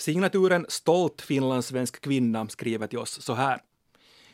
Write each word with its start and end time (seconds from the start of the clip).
Signaturen 0.00 0.66
Stolt 0.68 1.22
finlandssvensk 1.22 2.00
kvinna 2.00 2.48
skriver 2.48 2.86
till 2.86 2.98
oss 2.98 3.22
så 3.22 3.34
här. 3.34 3.60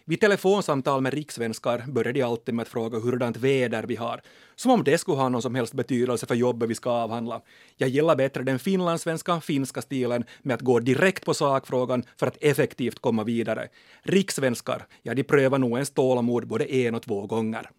Vid 0.04 0.20
telefonsamtal 0.20 1.00
med 1.00 1.14
rikssvenskar 1.14 1.84
börjar 1.88 2.12
de 2.12 2.22
alltid 2.22 2.54
med 2.54 2.62
att 2.62 2.68
fråga 2.68 2.98
hurdant 2.98 3.36
väder 3.36 3.82
vi 3.82 3.96
har, 3.96 4.20
som 4.56 4.70
om 4.70 4.84
det 4.84 4.98
skulle 4.98 5.16
ha 5.16 5.28
någon 5.28 5.42
som 5.42 5.54
helst 5.54 5.74
betydelse 5.74 6.26
för 6.26 6.34
jobbet 6.34 6.70
vi 6.70 6.74
ska 6.74 6.90
avhandla. 6.90 7.40
Jag 7.76 7.88
gillar 7.88 8.16
bättre 8.16 8.42
den 8.42 8.58
finlandssvenska, 8.58 9.40
finska 9.40 9.82
stilen 9.82 10.24
med 10.42 10.54
att 10.54 10.60
gå 10.60 10.80
direkt 10.80 11.24
på 11.24 11.34
sakfrågan 11.34 12.02
för 12.16 12.26
att 12.26 12.38
effektivt 12.40 12.98
komma 12.98 13.24
vidare. 13.24 13.68
Rikssvenskar, 14.02 14.86
ja, 15.02 15.14
de 15.14 15.24
prövar 15.24 15.58
nog 15.58 15.72
ens 15.72 15.90
tålamod 15.90 16.48
både 16.48 16.64
en 16.74 16.94
och 16.94 17.02
två 17.02 17.26
gånger. 17.26 17.70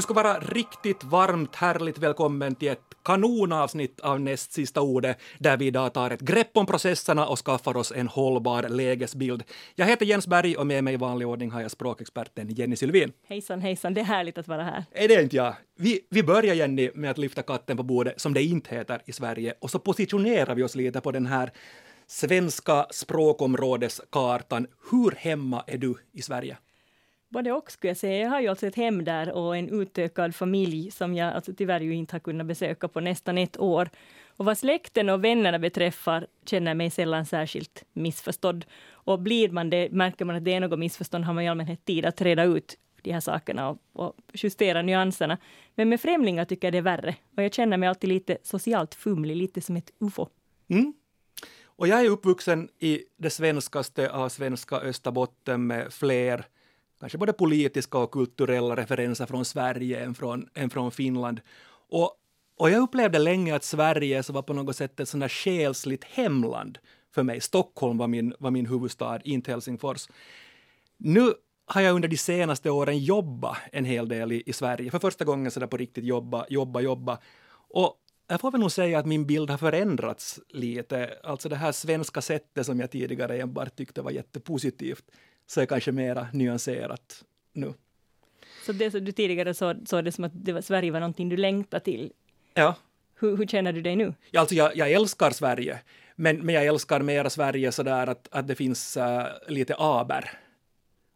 Du 0.00 0.02
ska 0.02 0.14
vara 0.14 0.38
riktigt 0.38 1.04
varmt 1.04 1.56
härligt 1.56 1.98
välkommen 1.98 2.54
till 2.54 2.68
ett 2.68 2.80
kanonavsnitt 3.04 4.00
av 4.00 4.20
näst 4.20 4.52
sista 4.52 4.80
ordet 4.80 5.18
där 5.38 5.56
vi 5.56 5.66
idag 5.66 5.94
tar 5.94 6.10
ett 6.10 6.20
grepp 6.20 6.50
om 6.56 6.66
processerna 6.66 7.26
och 7.26 7.38
skaffar 7.46 7.76
oss 7.76 7.92
en 7.96 8.08
hållbar 8.08 8.62
lägesbild. 8.62 9.42
Jag 9.74 9.86
heter 9.86 10.06
Jens 10.06 10.26
Berg 10.26 10.56
och 10.56 10.66
med 10.66 10.84
mig 10.84 10.94
i 10.94 10.96
vanlig 10.96 11.28
ordning 11.28 11.50
har 11.50 11.60
jag 11.60 11.70
språkexperten 11.70 12.48
Jenny 12.48 12.76
Sylvin. 12.76 13.12
Hejsan 13.28 13.60
hejsan, 13.60 13.94
det 13.94 14.00
är 14.00 14.04
härligt 14.04 14.38
att 14.38 14.48
vara 14.48 14.62
här. 14.62 14.84
Är 14.92 15.08
det 15.08 15.22
inte 15.22 15.36
jag? 15.36 15.54
Vi, 15.76 16.00
vi 16.10 16.22
börjar 16.22 16.54
Jenny 16.54 16.90
med 16.94 17.10
att 17.10 17.18
lyfta 17.18 17.42
katten 17.42 17.76
på 17.76 17.82
bordet 17.82 18.20
som 18.20 18.34
det 18.34 18.42
inte 18.42 18.74
heter 18.74 19.02
i 19.04 19.12
Sverige 19.12 19.54
och 19.58 19.70
så 19.70 19.78
positionerar 19.78 20.54
vi 20.54 20.62
oss 20.62 20.74
lite 20.74 21.00
på 21.00 21.12
den 21.12 21.26
här 21.26 21.50
svenska 22.06 22.86
språkområdeskartan. 22.90 24.66
Hur 24.90 25.14
hemma 25.16 25.64
är 25.66 25.78
du 25.78 25.94
i 26.12 26.22
Sverige? 26.22 26.56
Både 27.30 27.52
och 27.52 27.70
skulle 27.70 27.90
jag 27.90 27.96
säga. 27.96 28.22
Jag 28.22 28.30
har 28.30 28.40
ju 28.40 28.48
alltså 28.48 28.66
ett 28.66 28.74
hem 28.74 29.04
där 29.04 29.32
och 29.32 29.56
en 29.56 29.68
utökad 29.68 30.34
familj 30.34 30.90
som 30.90 31.14
jag 31.14 31.34
alltså 31.34 31.52
tyvärr 31.54 31.80
ju 31.80 31.94
inte 31.94 32.14
har 32.14 32.20
kunnat 32.20 32.46
besöka 32.46 32.88
på 32.88 33.00
nästan 33.00 33.38
ett 33.38 33.60
år. 33.60 33.90
Och 34.26 34.44
vad 34.44 34.58
släkten 34.58 35.08
och 35.08 35.24
vännerna 35.24 35.58
beträffar 35.58 36.26
känner 36.44 36.70
jag 36.70 36.76
mig 36.76 36.90
sällan 36.90 37.26
särskilt 37.26 37.84
missförstådd. 37.92 38.64
Och 38.90 39.18
blir 39.18 39.50
man 39.50 39.70
det, 39.70 39.92
märker 39.92 40.24
man 40.24 40.36
att 40.36 40.44
det 40.44 40.52
är 40.52 40.60
något 40.60 40.78
missförstånd 40.78 41.24
har 41.24 41.34
man 41.34 41.44
i 41.44 41.48
allmänhet 41.48 41.84
tid 41.84 42.06
att 42.06 42.20
reda 42.20 42.44
ut 42.44 42.78
de 43.02 43.12
här 43.12 43.20
sakerna 43.20 43.68
och, 43.68 43.78
och 43.92 44.16
justera 44.34 44.82
nyanserna. 44.82 45.38
Men 45.74 45.88
med 45.88 46.00
främlingar 46.00 46.44
tycker 46.44 46.66
jag 46.66 46.72
det 46.72 46.78
är 46.78 46.82
värre. 46.82 47.16
Och 47.36 47.42
jag 47.42 47.54
känner 47.54 47.76
mig 47.76 47.88
alltid 47.88 48.08
lite 48.08 48.38
socialt 48.42 48.94
fumlig, 48.94 49.36
lite 49.36 49.60
som 49.60 49.76
ett 49.76 49.90
ufo. 50.00 50.26
Mm. 50.68 50.94
Och 51.64 51.88
jag 51.88 52.00
är 52.00 52.10
uppvuxen 52.10 52.68
i 52.78 53.02
det 53.16 53.30
svenskaste 53.30 54.10
av 54.10 54.28
svenska 54.28 54.76
Österbotten 54.76 55.66
med 55.66 55.92
fler 55.92 56.44
kanske 57.00 57.18
både 57.18 57.32
politiska 57.32 57.98
och 57.98 58.10
kulturella 58.10 58.76
referenser 58.76 59.26
från 59.26 59.44
Sverige 59.44 60.04
än 60.04 60.14
från, 60.14 60.48
än 60.54 60.70
från 60.70 60.90
Finland. 60.90 61.40
Och, 61.88 62.16
och 62.56 62.70
jag 62.70 62.82
upplevde 62.82 63.18
länge 63.18 63.56
att 63.56 63.64
Sverige 63.64 64.22
så 64.22 64.32
var 64.32 64.42
på 64.42 64.52
något 64.52 64.76
sätt 64.76 65.00
ett 65.00 65.08
sånt 65.08 65.20
där 65.20 65.28
själsligt 65.28 66.04
hemland 66.04 66.78
för 67.14 67.22
mig. 67.22 67.40
Stockholm 67.40 67.98
var 67.98 68.08
min, 68.08 68.34
var 68.38 68.50
min 68.50 68.66
huvudstad, 68.66 69.20
inte 69.24 69.50
Helsingfors. 69.50 70.08
Nu 70.96 71.32
har 71.66 71.80
jag 71.80 71.94
under 71.94 72.08
de 72.08 72.16
senaste 72.16 72.70
åren 72.70 72.98
jobbat 72.98 73.56
en 73.72 73.84
hel 73.84 74.08
del 74.08 74.32
i, 74.32 74.42
i 74.46 74.52
Sverige. 74.52 74.90
För 74.90 74.98
första 74.98 75.24
gången 75.24 75.50
så 75.50 75.60
där 75.60 75.66
på 75.66 75.76
riktigt 75.76 76.04
jobba, 76.04 76.46
jobba, 76.48 76.80
jobba. 76.80 77.18
Och 77.52 77.96
jag 78.28 78.40
får 78.40 78.50
väl 78.50 78.60
nog 78.60 78.72
säga 78.72 78.98
att 78.98 79.06
min 79.06 79.26
bild 79.26 79.50
har 79.50 79.58
förändrats 79.58 80.40
lite. 80.48 81.18
Alltså 81.24 81.48
det 81.48 81.56
här 81.56 81.72
svenska 81.72 82.20
sättet 82.20 82.66
som 82.66 82.80
jag 82.80 82.90
tidigare 82.90 83.40
enbart 83.40 83.76
tyckte 83.76 84.02
var 84.02 84.10
jättepositivt 84.10 85.04
så 85.50 85.60
är 85.60 85.66
kanske 85.66 85.92
mera 85.92 86.28
nyanserat 86.32 87.24
nu. 87.52 87.74
Så 88.66 88.72
det 88.72 88.90
som 88.90 89.04
du 89.04 89.12
tidigare 89.12 89.54
såg 89.54 89.76
så 89.86 90.02
det 90.02 90.12
som 90.12 90.24
att 90.24 90.32
det 90.34 90.52
var, 90.52 90.60
Sverige 90.60 90.90
var 90.90 91.00
någonting 91.00 91.28
du 91.28 91.36
längtade 91.36 91.84
till? 91.84 92.12
Ja. 92.54 92.76
Hur, 93.14 93.36
hur 93.36 93.46
känner 93.46 93.72
du 93.72 93.82
dig 93.82 93.96
nu? 93.96 94.14
Ja, 94.30 94.40
alltså 94.40 94.54
jag, 94.54 94.76
jag 94.76 94.90
älskar 94.90 95.30
Sverige, 95.30 95.80
men, 96.16 96.46
men 96.46 96.54
jag 96.54 96.66
älskar 96.66 97.00
mera 97.00 97.30
Sverige 97.30 97.72
så 97.72 97.82
där 97.82 98.06
att, 98.06 98.28
att 98.30 98.48
det 98.48 98.54
finns 98.54 98.96
uh, 98.96 99.22
lite 99.48 99.74
aber. 99.74 100.30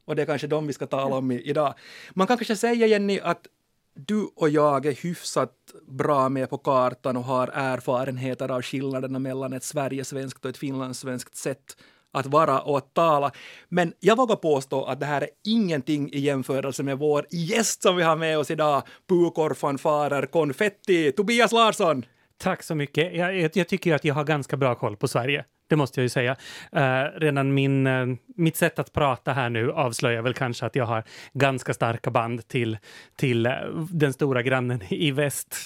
Och 0.04 0.16
det 0.16 0.22
är 0.22 0.26
kanske 0.26 0.46
de 0.46 0.66
vi 0.66 0.72
ska 0.72 0.86
tala 0.86 1.16
om 1.16 1.30
i, 1.30 1.40
idag. 1.40 1.74
Man 2.10 2.26
kan 2.26 2.36
kanske 2.36 2.56
säga, 2.56 2.86
Jenny, 2.86 3.20
att 3.20 3.46
du 3.94 4.24
och 4.34 4.48
jag 4.48 4.86
är 4.86 5.02
hyfsat 5.02 5.74
bra 5.86 6.28
med 6.28 6.50
på 6.50 6.58
kartan 6.58 7.16
och 7.16 7.24
har 7.24 7.48
erfarenheter 7.54 8.50
av 8.50 8.62
skillnaderna 8.62 9.18
mellan 9.18 9.52
ett 9.52 9.64
Sverigesvenskt 9.64 10.44
och 10.44 10.50
ett 10.50 10.56
finlandssvenskt 10.56 11.36
sätt 11.36 11.76
att 12.14 12.26
vara 12.26 12.60
och 12.60 12.78
att 12.78 12.94
tala. 12.94 13.30
Men 13.68 13.92
jag 14.00 14.16
vågar 14.16 14.36
påstå 14.36 14.84
att 14.84 15.00
det 15.00 15.06
här 15.06 15.22
är 15.22 15.28
ingenting 15.44 16.12
i 16.12 16.20
jämförelse 16.20 16.82
med 16.82 16.98
vår 16.98 17.26
gäst 17.30 17.82
som 17.82 17.96
vi 17.96 18.02
har 18.02 18.16
med 18.16 18.38
oss 18.38 18.50
idag, 18.50 18.82
pukor, 19.08 19.54
fanfarer, 19.54 20.26
konfetti, 20.26 21.12
Tobias 21.12 21.52
Larsson. 21.52 22.04
Tack 22.38 22.62
så 22.62 22.74
mycket. 22.74 23.16
Jag, 23.16 23.50
jag, 23.54 23.68
tycker 23.68 23.94
att 23.94 24.04
jag 24.04 24.14
har 24.14 24.24
ganska 24.24 24.56
bra 24.56 24.74
koll 24.74 24.96
på 24.96 25.08
Sverige. 25.08 25.44
Det 25.66 25.76
måste 25.76 26.00
jag 26.00 26.02
ju 26.02 26.08
säga. 26.08 26.36
Uh, 26.76 27.20
redan 27.20 27.54
min, 27.54 27.86
uh, 27.86 28.16
mitt 28.36 28.56
sätt 28.56 28.78
att 28.78 28.92
prata 28.92 29.32
här 29.32 29.50
nu 29.50 29.72
avslöjar 29.72 30.22
väl 30.22 30.34
kanske 30.34 30.66
att 30.66 30.76
jag 30.76 30.84
har 30.84 31.04
ganska 31.32 31.74
starka 31.74 32.10
band 32.10 32.48
till, 32.48 32.78
till 33.16 33.46
uh, 33.46 33.52
den 33.90 34.12
stora 34.12 34.42
grannen 34.42 34.82
i 34.88 35.10
väst. 35.10 35.56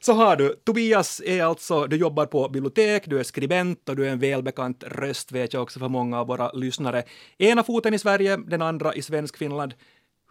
Så 0.00 0.12
har 0.12 0.36
du. 0.36 0.54
Tobias 0.64 1.22
är 1.26 1.44
alltså, 1.44 1.86
du 1.86 1.96
jobbar 1.96 2.26
på 2.26 2.48
bibliotek, 2.48 3.02
du 3.06 3.20
är 3.20 3.22
skribent 3.22 3.88
och 3.88 3.96
du 3.96 4.06
är 4.06 4.10
en 4.10 4.18
välbekant 4.18 4.84
röst 4.86 5.32
vet 5.32 5.52
jag 5.52 5.62
också 5.62 5.78
för 5.78 5.88
många 5.88 6.20
av 6.20 6.26
våra 6.26 6.52
lyssnare. 6.52 7.02
Ena 7.38 7.62
foten 7.62 7.94
i 7.94 7.98
Sverige, 7.98 8.36
den 8.36 8.62
andra 8.62 8.94
i 8.94 9.02
svensk 9.02 9.36
Finland. 9.36 9.74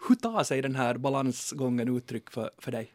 Hur 0.08 0.16
tar 0.16 0.44
sig 0.44 0.62
den 0.62 0.75
här 0.75 0.98
balansgången 0.98 1.98
uttryck 1.98 2.30
för, 2.30 2.50
för 2.58 2.72
dig? 2.72 2.94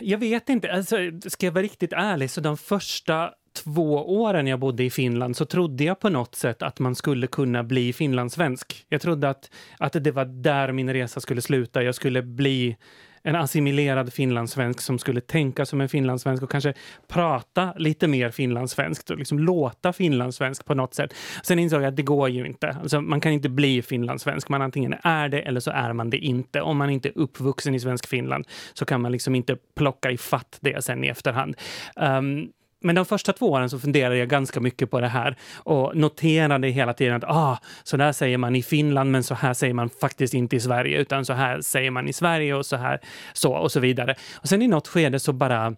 Jag 0.00 0.18
vet 0.18 0.48
inte. 0.48 0.72
Alltså, 0.72 0.96
ska 1.26 1.46
jag 1.46 1.52
vara 1.52 1.62
riktigt 1.62 1.92
ärlig, 1.92 2.30
så 2.30 2.40
de 2.40 2.56
första 2.56 3.30
två 3.52 4.20
åren 4.20 4.46
jag 4.46 4.58
bodde 4.58 4.84
i 4.84 4.90
Finland 4.90 5.36
så 5.36 5.44
trodde 5.44 5.84
jag 5.84 6.00
på 6.00 6.08
något 6.08 6.34
sätt 6.34 6.62
att 6.62 6.78
man 6.78 6.94
skulle 6.94 7.26
kunna 7.26 7.64
bli 7.64 7.92
finlandssvensk. 7.92 8.84
Jag 8.88 9.00
trodde 9.00 9.28
att, 9.28 9.50
att 9.78 10.04
det 10.04 10.10
var 10.10 10.24
där 10.24 10.72
min 10.72 10.92
resa 10.92 11.20
skulle 11.20 11.40
sluta. 11.40 11.82
Jag 11.82 11.94
skulle 11.94 12.22
bli 12.22 12.76
en 13.22 13.36
assimilerad 13.36 14.12
finlandssvensk 14.12 14.80
som 14.80 14.98
skulle 14.98 15.20
tänka 15.20 15.66
som 15.66 15.80
en 15.80 15.88
finlandssvensk 15.88 16.42
och 16.42 16.50
kanske 16.50 16.74
prata 17.08 17.72
lite 17.76 18.08
mer 18.08 18.30
finlandssvenskt 18.30 19.10
och 19.10 19.18
liksom 19.18 19.38
låta 19.38 19.92
finlandssvensk 19.92 20.64
på 20.64 20.74
något 20.74 20.94
sätt. 20.94 21.14
Sen 21.42 21.58
insåg 21.58 21.82
jag 21.82 21.88
att 21.88 21.96
det 21.96 22.02
går 22.02 22.28
ju 22.28 22.46
inte. 22.46 22.76
Alltså, 22.82 23.00
man 23.00 23.20
kan 23.20 23.32
inte 23.32 23.48
bli 23.48 23.82
finlandssvensk. 23.82 24.48
Man 24.48 24.62
antingen 24.62 24.94
är 25.02 25.28
det 25.28 25.40
eller 25.40 25.60
så 25.60 25.70
är 25.70 25.92
man 25.92 26.10
det 26.10 26.18
inte. 26.18 26.60
Om 26.60 26.76
man 26.76 26.90
inte 26.90 27.08
är 27.08 27.18
uppvuxen 27.18 27.74
i 27.74 27.80
svensk 27.80 28.08
Finland 28.08 28.46
så 28.74 28.84
kan 28.84 29.00
man 29.00 29.12
liksom 29.12 29.34
inte 29.34 29.56
plocka 29.76 30.10
i 30.10 30.18
fatt 30.18 30.58
det 30.60 30.84
sen 30.84 31.04
i 31.04 31.08
efterhand. 31.08 31.56
Um, 31.96 32.48
men 32.82 32.94
de 32.94 33.04
första 33.04 33.32
två 33.32 33.50
åren 33.50 33.70
så 33.70 33.78
funderade 33.78 34.16
jag 34.16 34.28
ganska 34.28 34.60
mycket 34.60 34.90
på 34.90 35.00
det 35.00 35.08
här 35.08 35.36
och 35.56 35.96
noterade 35.96 36.68
hela 36.68 36.92
tiden 36.92 37.16
att 37.16 37.24
ah, 37.24 37.58
så 37.82 37.96
där 37.96 38.12
säger 38.12 38.38
man 38.38 38.56
i 38.56 38.62
Finland, 38.62 39.10
men 39.10 39.22
så 39.22 39.34
här 39.34 39.54
säger 39.54 39.74
man 39.74 39.90
faktiskt 39.90 40.34
inte 40.34 40.56
i 40.56 40.60
Sverige, 40.60 40.98
utan 40.98 41.24
så 41.24 41.32
här 41.32 41.60
säger 41.60 41.90
man 41.90 42.08
i 42.08 42.12
Sverige 42.12 42.54
och 42.54 42.66
så 42.66 42.76
här 42.76 43.00
så 43.32 43.52
och 43.52 43.72
så 43.72 43.80
vidare. 43.80 44.14
Och 44.34 44.48
sen 44.48 44.62
i 44.62 44.68
något 44.68 44.88
skede 44.88 45.20
så 45.20 45.32
bara 45.32 45.76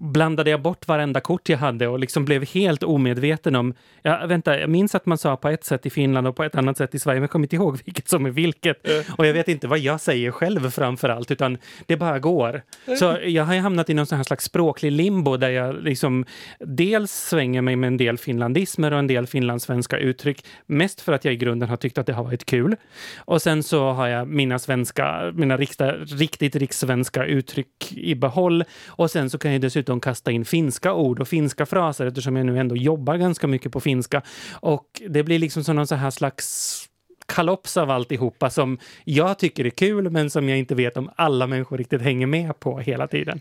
blandade 0.00 0.50
jag 0.50 0.62
bort 0.62 0.88
varenda 0.88 1.20
kort 1.20 1.48
jag 1.48 1.58
hade 1.58 1.88
och 1.88 1.98
liksom 1.98 2.24
blev 2.24 2.48
helt 2.48 2.82
omedveten 2.82 3.56
om... 3.56 3.74
Ja, 4.02 4.26
vänta, 4.26 4.60
jag 4.60 4.70
minns 4.70 4.94
att 4.94 5.06
man 5.06 5.18
sa 5.18 5.36
på 5.36 5.48
ett 5.48 5.64
sätt 5.64 5.86
i 5.86 5.90
Finland 5.90 6.26
och 6.26 6.36
på 6.36 6.44
ett 6.44 6.54
annat 6.54 6.76
sätt 6.76 6.94
i 6.94 6.98
Sverige, 6.98 7.16
men 7.16 7.22
jag 7.22 7.30
kommer 7.30 7.44
inte 7.44 7.56
ihåg 7.56 7.78
vilket 7.84 8.08
som 8.08 8.26
är 8.26 8.30
vilket. 8.30 8.76
Och 9.18 9.26
jag 9.26 9.32
vet 9.32 9.48
inte 9.48 9.68
vad 9.68 9.78
jag 9.78 10.00
säger 10.00 10.30
själv 10.30 10.70
framför 10.70 11.08
allt, 11.08 11.30
utan 11.30 11.58
det 11.86 11.96
bara 11.96 12.18
går. 12.18 12.62
Så 12.98 13.18
jag 13.24 13.44
har 13.44 13.56
hamnat 13.56 13.90
i 13.90 13.94
någon 13.94 14.06
sån 14.06 14.16
här 14.16 14.24
slags 14.24 14.44
språklig 14.44 14.92
limbo 14.92 15.36
där 15.36 15.50
jag 15.50 15.82
liksom 15.82 16.24
dels 16.58 17.12
svänger 17.12 17.62
mig 17.62 17.76
med 17.76 17.88
en 17.88 17.96
del 17.96 18.18
finlandismer 18.18 18.92
och 18.92 18.98
en 18.98 19.06
del 19.06 19.26
finlandssvenska 19.26 19.98
uttryck, 19.98 20.44
mest 20.66 21.00
för 21.00 21.12
att 21.12 21.24
jag 21.24 21.34
i 21.34 21.36
grunden 21.36 21.68
har 21.68 21.76
tyckt 21.76 21.98
att 21.98 22.06
det 22.06 22.12
har 22.12 22.24
varit 22.24 22.44
kul. 22.44 22.76
Och 23.18 23.42
sen 23.42 23.62
så 23.62 23.90
har 23.90 24.08
jag 24.08 24.28
mina 24.28 24.58
svenska, 24.58 25.32
mina 25.34 25.56
rikta, 25.56 25.92
riktigt 25.92 26.56
rikssvenska 26.56 27.24
uttryck 27.24 27.92
i 27.92 28.14
behåll. 28.14 28.64
Och 28.86 29.10
sen 29.10 29.30
så 29.30 29.38
kan 29.38 29.52
jag 29.52 29.60
dessutom 29.60 29.89
dessutom 29.90 30.00
kasta 30.00 30.30
in 30.30 30.44
finska 30.44 30.94
ord 30.94 31.20
och 31.20 31.28
finska 31.28 31.66
fraser 31.66 32.06
eftersom 32.06 32.36
jag 32.36 32.46
nu 32.46 32.58
ändå 32.58 32.76
jobbar 32.76 33.18
ganska 33.18 33.46
mycket 33.46 33.72
på 33.72 33.80
finska. 33.80 34.22
Och 34.62 35.02
det 35.08 35.24
blir 35.24 35.38
liksom 35.38 35.64
som 35.64 35.76
någon 35.76 35.86
så 35.86 35.94
här 35.94 36.10
slags 36.10 36.88
kalops 37.26 37.76
av 37.76 37.90
alltihopa 37.90 38.50
som 38.50 38.78
jag 39.04 39.38
tycker 39.38 39.66
är 39.66 39.70
kul 39.70 40.10
men 40.10 40.30
som 40.30 40.48
jag 40.48 40.58
inte 40.58 40.74
vet 40.74 40.96
om 40.96 41.10
alla 41.16 41.46
människor 41.46 41.78
riktigt 41.78 42.02
hänger 42.02 42.26
med 42.26 42.60
på 42.60 42.78
hela 42.78 43.06
tiden. 43.08 43.40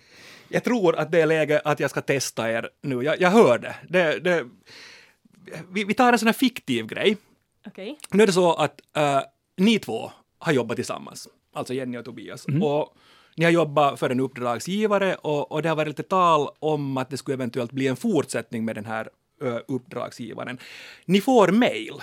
Jag 0.50 0.64
tror 0.64 0.96
att 0.96 1.12
det 1.12 1.22
är 1.22 1.28
läge 1.28 1.62
att 1.66 1.80
jag 1.80 1.90
ska 1.90 2.02
testa 2.02 2.52
er 2.52 2.70
nu. 2.84 3.04
Jag, 3.04 3.22
jag 3.22 3.32
hör 3.32 3.60
det. 3.60 3.76
det, 3.90 4.20
det 4.20 4.46
vi, 5.74 5.84
vi, 5.84 5.94
tar 5.94 6.14
en 6.14 6.20
sån 6.20 6.28
här 6.28 6.34
fiktiv 6.34 6.86
grej. 6.86 7.18
Okay. 7.66 7.96
Nu 8.12 8.24
är 8.24 8.28
det 8.28 8.34
så 8.34 8.54
att 8.54 8.82
uh, 8.98 9.22
ni 9.58 9.80
två 9.80 10.12
har 10.40 10.54
jobbat 10.54 10.76
tillsammans, 10.76 11.28
alltså 11.54 11.74
Jenny 11.74 11.98
och 11.98 12.06
Tobias. 12.06 12.48
Mm. 12.48 12.64
Och 12.64 12.96
ni 13.40 13.46
har 13.46 13.52
jobbat 13.52 14.00
för 14.00 14.10
en 14.10 14.20
uppdragsgivare 14.20 15.16
och, 15.16 15.52
och 15.52 15.62
det 15.62 15.70
har 15.70 15.76
varit 15.76 15.88
lite 15.88 16.04
tal 16.04 16.50
om 16.60 16.98
att 16.98 17.10
det 17.10 17.18
skulle 17.18 17.34
eventuellt 17.34 17.72
bli 17.72 17.88
en 17.88 17.96
fortsättning 17.96 18.66
med 18.66 18.76
den 18.76 18.86
här 18.86 19.10
ö, 19.42 19.60
uppdragsgivaren. 19.68 20.58
Ni 21.06 21.22
får 21.22 21.48
mejl 21.48 21.94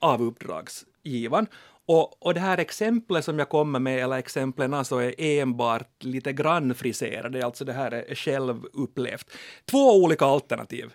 av 0.00 0.22
uppdragsgivaren 0.22 1.46
och, 1.86 2.26
och 2.26 2.34
det 2.34 2.40
här 2.40 2.58
exemplet 2.58 3.24
som 3.24 3.38
jag 3.38 3.48
kommer 3.48 3.78
med, 3.78 3.98
eller 3.98 4.16
exemplen 4.16 4.74
alltså 4.74 5.02
är 5.02 5.20
enbart 5.20 6.04
lite 6.04 6.32
grann 6.32 6.74
friserade, 6.74 7.44
alltså 7.44 7.64
det 7.64 7.72
här 7.72 7.90
är 7.90 8.14
självupplevt. 8.14 9.30
Två 9.64 10.02
olika 10.02 10.24
alternativ. 10.24 10.92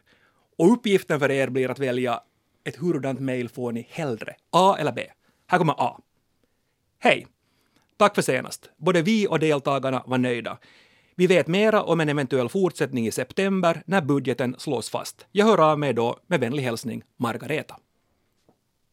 Och 0.58 0.72
uppgiften 0.74 1.20
för 1.20 1.32
er 1.32 1.48
blir 1.48 1.72
att 1.72 1.80
välja 1.80 2.22
ett 2.64 2.76
hurdant 2.76 3.20
mejl 3.20 3.50
får 3.50 3.72
ni 3.72 3.88
hellre, 3.90 4.36
A 4.50 4.76
eller 4.80 4.92
B. 4.92 5.02
Här 5.48 5.58
kommer 5.58 5.76
A. 5.78 6.02
Hej! 7.00 7.28
Tack 8.02 8.16
för 8.16 8.22
senast. 8.22 8.70
Både 8.78 9.02
vi 9.02 9.28
och 9.28 9.40
deltagarna 9.40 10.04
var 10.06 10.18
nöjda. 10.18 10.58
Vi 11.16 11.28
vet 11.28 11.48
mera 11.48 11.84
om 11.84 12.00
en 12.00 12.10
eventuell 12.10 12.50
fortsättning 12.50 13.08
i 13.08 13.12
september 13.12 13.84
när 13.86 14.02
budgeten 14.02 14.56
slås 14.58 14.90
fast. 14.90 15.26
Jag 15.32 15.46
hör 15.46 15.72
av 15.72 15.80
mig 15.80 15.94
då 15.94 16.20
med 16.28 16.40
vänlig 16.40 16.64
hälsning 16.64 17.04
Margareta. 17.18 17.78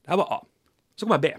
Det 0.04 0.10
här 0.10 0.16
var 0.16 0.24
A. 0.24 0.46
Så 0.96 1.06
kommer 1.06 1.18
B. 1.18 1.36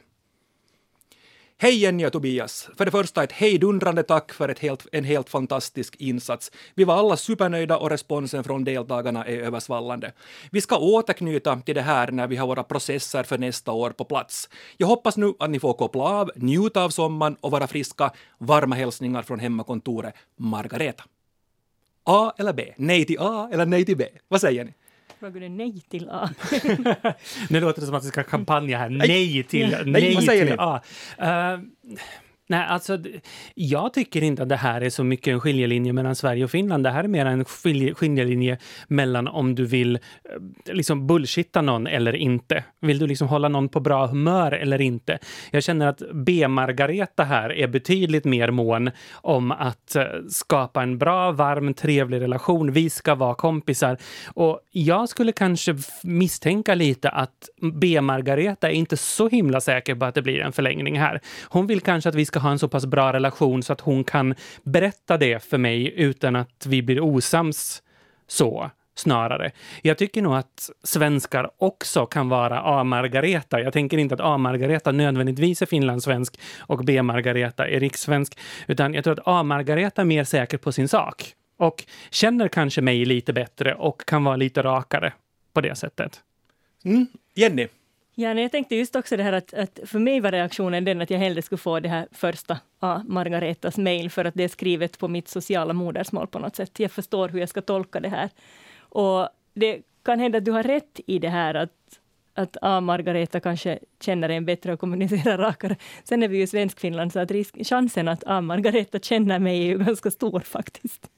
Hej 1.62 1.76
Jenny 1.76 2.06
och 2.06 2.12
Tobias! 2.12 2.70
För 2.78 2.86
det 2.86 2.92
första 2.92 3.24
ett 3.24 3.32
hejdundrande 3.32 4.04
tack 4.04 4.34
för 4.34 4.50
ett 4.50 4.60
helt, 4.60 4.88
en 4.92 5.04
helt 5.04 5.30
fantastisk 5.30 5.96
insats. 5.96 6.52
Vi 6.76 6.84
var 6.84 6.96
alla 6.96 7.18
supernöjda 7.18 7.78
och 7.78 7.90
responsen 7.90 8.44
från 8.44 8.64
deltagarna 8.64 9.26
är 9.26 9.38
översvallande. 9.38 10.12
Vi 10.52 10.62
ska 10.62 10.78
återknyta 10.78 11.62
till 11.66 11.76
det 11.76 11.82
här 11.82 12.12
när 12.12 12.28
vi 12.28 12.36
har 12.36 12.48
våra 12.48 12.64
processer 12.64 13.24
för 13.24 13.38
nästa 13.38 13.72
år 13.72 13.90
på 13.92 14.04
plats. 14.04 14.50
Jag 14.78 14.88
hoppas 14.88 15.18
nu 15.18 15.34
att 15.40 15.50
ni 15.50 15.60
får 15.60 15.74
koppla 15.74 16.04
av, 16.04 16.32
njuta 16.36 16.84
av 16.84 16.90
sommaren 16.90 17.38
och 17.42 17.52
vara 17.52 17.68
friska. 17.68 18.12
Varma 18.38 18.76
hälsningar 18.76 19.22
från 19.22 19.40
hemmakontoret 19.40 20.14
Margareta. 20.38 21.04
A 22.04 22.32
eller 22.38 22.54
B? 22.54 22.74
Nej 22.78 23.06
till 23.06 23.18
A 23.20 23.50
eller 23.52 23.66
nej 23.66 23.86
till 23.86 23.98
B? 23.98 24.06
Vad 24.28 24.42
säger 24.42 24.66
ni? 24.66 24.74
Frågar 25.20 25.42
du 25.42 25.50
nej 25.50 25.82
till 25.90 26.10
A? 26.10 26.30
nu 27.50 27.60
låter 27.60 27.82
det 27.82 27.86
som 27.86 27.96
att 27.96 28.06
vi 28.06 28.08
ska 28.08 28.24
kampanja 28.24 28.78
här. 28.78 28.90
Nej 28.90 29.44
till, 29.44 29.70
nej, 29.70 30.16
nej 30.16 30.28
till 30.28 30.46
ni? 30.46 30.56
A. 30.58 30.82
Uh, 31.22 31.60
Nej, 32.52 32.66
alltså, 32.68 32.98
jag 33.56 33.94
tycker 33.94 34.24
inte 34.24 34.44
att 34.44 34.50
det 34.50 34.56
här 34.56 34.82
är 34.82 34.90
så 34.90 35.04
mycket 35.04 35.32
en 35.32 35.40
skiljelinje 35.40 35.94
mellan 35.94 36.16
Sverige 36.16 36.44
och 36.44 36.52
Finland. 36.52 36.84
Det 36.84 36.90
här 36.90 37.04
är 37.04 37.08
mer 37.08 37.26
en 37.26 37.46
skiljelinje 37.96 38.58
mellan 38.88 39.28
om 39.28 39.56
du 39.56 39.66
vill 39.66 39.96
eh, 39.96 40.74
liksom 40.74 41.08
bullshitta 41.08 41.62
någon 41.62 41.88
eller 41.88 42.16
inte. 42.16 42.64
Vill 42.82 43.00
du 43.00 43.08
liksom 43.08 43.28
hålla 43.28 43.50
någon 43.50 43.70
på 43.70 43.80
bra 43.80 44.08
humör 44.08 44.52
eller 44.52 44.82
inte? 44.82 45.20
Jag 45.52 45.64
känner 45.64 45.88
att 45.88 46.02
B-Margareta 46.14 47.24
här 47.24 47.52
är 47.52 47.68
betydligt 47.68 48.26
mer 48.26 48.52
mån 48.52 48.92
om 49.14 49.52
att 49.52 49.96
eh, 49.96 50.04
skapa 50.30 50.84
en 50.84 50.98
bra, 50.98 51.32
varm, 51.32 51.74
trevlig 51.74 52.22
relation. 52.22 52.72
Vi 52.72 52.90
ska 52.90 53.16
vara 53.16 53.36
kompisar. 53.36 53.98
Och 54.28 54.60
jag 54.72 55.10
skulle 55.10 55.32
kanske 55.32 55.76
misstänka 56.04 56.76
lite 56.76 57.10
att 57.10 57.50
B-Margareta 57.74 58.70
är 58.70 58.74
inte 58.74 58.98
så 58.98 59.30
himla 59.30 59.62
säker 59.62 59.96
på 59.96 60.06
att 60.06 60.16
det 60.16 60.22
blir 60.22 60.40
en 60.40 60.52
förlängning 60.52 61.00
här. 61.00 61.22
Hon 61.50 61.68
vill 61.68 61.82
kanske 61.82 62.10
att 62.10 62.16
vi 62.16 62.26
ska 62.26 62.39
ha 62.40 62.52
en 62.52 62.60
så 62.60 62.68
pass 62.68 62.86
bra 62.86 63.14
relation 63.14 63.64
så 63.64 63.74
att 63.74 63.82
hon 63.82 64.04
kan 64.04 64.36
berätta 64.64 65.18
det 65.18 65.44
för 65.44 65.58
mig 65.58 65.94
utan 65.96 66.36
att 66.36 66.66
vi 66.66 66.82
blir 66.82 67.00
osams 67.00 67.84
så 68.28 68.72
snarare. 68.96 69.52
Jag 69.82 69.98
tycker 69.98 70.22
nog 70.22 70.36
att 70.36 70.70
svenskar 70.84 71.50
också 71.58 72.06
kan 72.06 72.30
vara 72.30 72.62
A-Margareta. 72.62 73.62
Jag 73.62 73.74
tänker 73.74 73.98
inte 73.98 74.16
att 74.16 74.22
A-Margareta 74.22 74.92
nödvändigtvis 74.92 75.62
är 75.62 75.66
finlandssvensk 75.66 76.40
och 76.60 76.86
B-Margareta 76.86 77.68
är 77.68 77.80
rikssvensk, 77.80 78.40
utan 78.68 78.94
jag 78.94 79.04
tror 79.04 79.14
att 79.14 79.28
A-Margareta 79.28 80.02
är 80.02 80.06
mer 80.06 80.24
säker 80.24 80.58
på 80.58 80.72
sin 80.72 80.88
sak 80.88 81.34
och 81.58 81.84
känner 82.10 82.48
kanske 82.48 82.82
mig 82.82 83.06
lite 83.06 83.34
bättre 83.34 83.74
och 83.74 84.06
kan 84.06 84.24
vara 84.24 84.36
lite 84.36 84.64
rakare 84.64 85.14
på 85.54 85.62
det 85.62 85.76
sättet. 85.76 86.22
Mm. 86.86 87.08
Jenny? 87.36 87.68
Ja, 88.20 88.34
jag 88.34 88.52
tänkte 88.52 88.76
just 88.76 88.96
också 88.96 89.18
det 89.18 89.24
här 89.24 89.34
att, 89.34 89.54
att, 89.54 89.80
för 89.86 90.00
mig 90.00 90.20
var 90.20 90.32
reaktionen 90.32 90.86
den 90.86 91.02
att 91.02 91.10
jag 91.10 91.20
hellre 91.20 91.42
skulle 91.42 91.60
få 91.60 91.80
det 91.80 91.90
här 91.90 92.08
första 92.12 92.60
A. 92.80 93.02
Margaretas 93.08 93.78
mejl 93.78 94.10
för 94.10 94.26
att 94.26 94.34
det 94.34 94.44
är 94.44 94.48
skrivet 94.48 95.00
på 95.00 95.08
mitt 95.08 95.28
sociala 95.28 95.74
modersmål 95.74 96.28
på 96.28 96.40
något 96.40 96.56
sätt. 96.56 96.80
Jag 96.80 96.92
förstår 96.92 97.30
hur 97.30 97.40
jag 97.40 97.50
ska 97.50 97.62
tolka 97.62 98.00
det 98.00 98.10
här. 98.10 98.30
Och 98.80 99.30
det 99.54 99.82
kan 100.04 100.20
hända 100.20 100.38
att 100.38 100.46
du 100.46 100.52
har 100.52 100.64
rätt 100.64 101.00
i 101.08 101.20
det 101.20 101.30
här 101.30 101.54
att, 101.54 102.00
att 102.34 102.58
A. 102.62 102.82
Margareta 102.82 103.40
kanske 103.40 103.80
känner 104.00 104.30
en 104.30 104.46
bättre 104.46 104.74
och 104.74 104.80
kommunicerar 104.80 105.38
rakare. 105.48 105.76
Sen 106.04 106.24
är 106.24 106.28
vi 106.28 106.38
ju 106.38 106.48
Svenskfinland 106.48 107.14
så 107.14 107.20
att 107.20 107.32
risk, 107.32 107.56
chansen 107.66 108.08
att 108.08 108.24
A. 108.26 108.42
Margareta 108.42 109.00
känner 109.00 109.40
mig 109.40 109.60
är 109.60 109.66
ju 109.66 109.78
ganska 109.86 110.12
stor 110.12 110.40
faktiskt. 110.40 111.10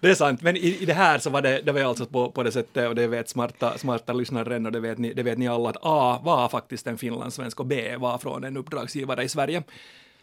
Det 0.00 0.10
är 0.10 0.14
sant, 0.14 0.42
men 0.42 0.56
i, 0.56 0.78
i, 0.80 0.84
det 0.84 0.94
här 0.94 1.18
så 1.18 1.30
var 1.30 1.42
det, 1.42 1.60
det 1.64 1.72
var 1.72 1.80
alltså 1.80 2.06
på, 2.06 2.30
på 2.30 2.42
det 2.42 2.52
sättet, 2.52 2.88
och 2.88 2.94
det 2.94 3.06
vet 3.06 3.28
smarta, 3.28 3.78
smarta 3.78 4.12
lyssnare 4.12 4.56
och 4.56 4.72
det 4.72 4.80
vet, 4.80 4.98
ni, 4.98 5.12
det 5.12 5.22
vet 5.22 5.38
ni 5.38 5.48
alla, 5.48 5.68
att 5.68 5.76
A 5.82 6.20
var 6.24 6.48
faktiskt 6.48 6.86
en 6.86 6.98
finlandssvensk 6.98 7.60
och 7.60 7.66
B 7.66 7.96
var 7.96 8.18
från 8.18 8.44
en 8.44 8.56
uppdragsgivare 8.56 9.22
i 9.22 9.28
Sverige. 9.28 9.62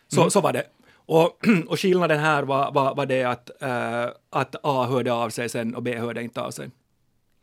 Så, 0.07 0.21
mm. 0.21 0.31
så 0.31 0.41
var 0.41 0.53
det. 0.53 0.63
Och, 1.05 1.47
och 1.67 1.79
skillnaden 1.79 2.19
här 2.19 2.43
var, 2.43 2.71
var, 2.71 2.95
var 2.95 3.05
det 3.05 3.23
att, 3.23 3.51
uh, 3.63 4.13
att 4.29 4.55
A 4.63 4.85
hörde 4.89 5.13
av 5.13 5.29
sig 5.29 5.49
sen 5.49 5.75
och 5.75 5.83
B 5.83 5.97
hörde 5.97 6.23
inte 6.23 6.41
av 6.41 6.51
sig. 6.51 6.69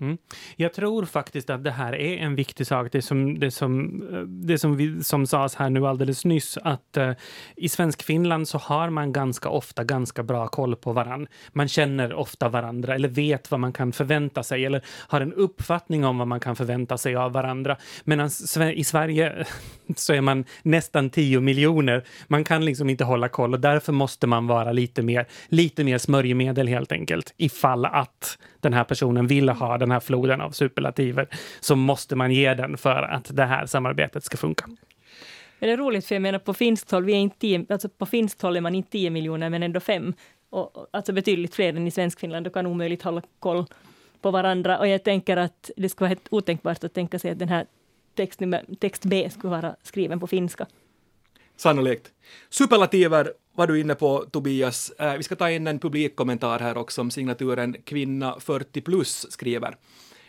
Mm. 0.00 0.18
Jag 0.56 0.72
tror 0.72 1.04
faktiskt 1.04 1.50
att 1.50 1.64
det 1.64 1.70
här 1.70 1.94
är 1.94 2.16
en 2.16 2.34
viktig 2.34 2.66
sak, 2.66 2.88
det 2.92 3.02
som, 3.02 3.38
det 3.38 3.50
som, 3.50 4.02
eh, 4.12 4.20
det 4.20 4.58
som, 4.58 4.76
vi, 4.76 5.04
som 5.04 5.26
sades 5.26 5.54
här 5.54 5.70
nu 5.70 5.86
alldeles 5.86 6.24
nyss, 6.24 6.58
att 6.62 6.96
uh, 6.96 7.12
i 7.56 7.68
Svensk-Finland 7.68 8.48
så 8.48 8.58
har 8.58 8.90
man 8.90 9.12
ganska 9.12 9.48
ofta 9.48 9.84
ganska 9.84 10.22
bra 10.22 10.48
koll 10.48 10.76
på 10.76 10.92
varann. 10.92 11.26
Man 11.52 11.68
känner 11.68 12.14
ofta 12.14 12.48
varandra 12.48 12.94
eller 12.94 13.08
vet 13.08 13.50
vad 13.50 13.60
man 13.60 13.72
kan 13.72 13.92
förvänta 13.92 14.42
sig 14.42 14.66
eller 14.66 14.82
har 15.08 15.20
en 15.20 15.32
uppfattning 15.32 16.04
om 16.04 16.18
vad 16.18 16.28
man 16.28 16.40
kan 16.40 16.56
förvänta 16.56 16.98
sig 16.98 17.16
av 17.16 17.32
varandra. 17.32 17.76
Medan 18.04 18.30
i 18.74 18.84
Sverige 18.84 19.46
så 19.96 20.12
är 20.12 20.20
man 20.20 20.44
nästan 20.62 21.10
10 21.10 21.40
miljoner. 21.40 22.04
Man 22.26 22.44
kan 22.44 22.64
liksom 22.64 22.90
inte 22.90 23.04
hålla 23.04 23.28
koll 23.28 23.54
och 23.54 23.60
därför 23.60 23.92
måste 23.92 24.26
man 24.26 24.46
vara 24.46 24.72
lite 24.72 25.02
mer, 25.02 25.26
lite 25.48 25.84
mer 25.84 25.98
smörjmedel 25.98 26.68
helt 26.68 26.92
enkelt, 26.92 27.34
ifall 27.36 27.84
att 27.84 28.38
den 28.60 28.72
här 28.72 28.84
personen 28.84 29.26
vill 29.26 29.48
ha 29.48 29.78
den 29.78 29.88
den 29.88 29.93
här 29.93 30.00
floden 30.00 30.40
av 30.40 30.50
superlativer, 30.50 31.29
så 31.61 31.76
måste 31.76 32.17
man 32.17 32.32
ge 32.32 32.55
den 32.55 32.76
för 32.76 33.02
att 33.02 33.37
det 33.37 33.44
här 33.44 33.67
samarbetet 33.67 34.25
ska 34.25 34.37
funka. 34.37 34.67
Men 35.58 35.69
det 35.69 35.73
är 35.73 35.76
roligt, 35.76 36.06
för 36.06 36.14
jag 36.14 36.23
menar 36.23 36.38
på 36.38 36.55
finskt 36.55 36.90
håll, 36.90 37.05
vi 37.05 37.12
är 37.12 37.17
inte 37.17 37.38
tio, 37.38 37.67
alltså 37.69 37.88
på 37.88 38.06
finskt 38.06 38.43
håll 38.43 38.56
är 38.56 38.61
man 38.61 38.75
inte 38.75 38.90
10 38.90 39.11
miljoner, 39.11 39.50
men 39.50 39.62
ändå 39.62 39.81
fem. 39.81 40.14
Och, 40.50 40.88
alltså 40.90 41.12
betydligt 41.12 41.55
fler 41.55 41.69
än 41.69 41.87
i 41.87 41.90
Svenskfinland, 41.90 42.46
och 42.46 42.55
kan 42.55 42.67
omöjligt 42.67 43.02
hålla 43.02 43.23
koll 43.38 43.64
på 44.20 44.31
varandra. 44.31 44.79
Och 44.79 44.89
jag 44.89 45.05
tänker 45.05 45.36
att 45.36 45.70
det 45.77 45.89
skulle 45.89 46.05
vara 46.05 46.08
helt 46.08 46.29
otänkbart 46.31 46.84
att 46.84 46.94
tänka 46.94 47.19
sig 47.19 47.31
att 47.31 47.39
den 47.39 47.48
här 47.48 47.67
text, 48.15 48.41
text 48.81 49.05
B 49.05 49.31
skulle 49.31 49.51
vara 49.51 49.77
skriven 49.82 50.20
på 50.20 50.27
finska. 50.27 50.67
Sannolikt. 51.58 52.10
Superlativer 52.50 53.32
var 53.55 53.67
du 53.67 53.81
inne 53.81 53.94
på, 53.94 54.24
Tobias. 54.31 54.91
Eh, 54.91 55.17
vi 55.17 55.22
ska 55.22 55.36
ta 55.36 55.50
in 55.50 55.67
en 55.67 55.79
publikkommentar 55.79 56.58
här 56.58 56.77
också 56.77 57.00
om 57.00 57.10
signaturen 57.10 57.77
Kvinna 57.84 58.41
40 58.41 58.81
plus 58.81 59.32
skriver. 59.32 59.77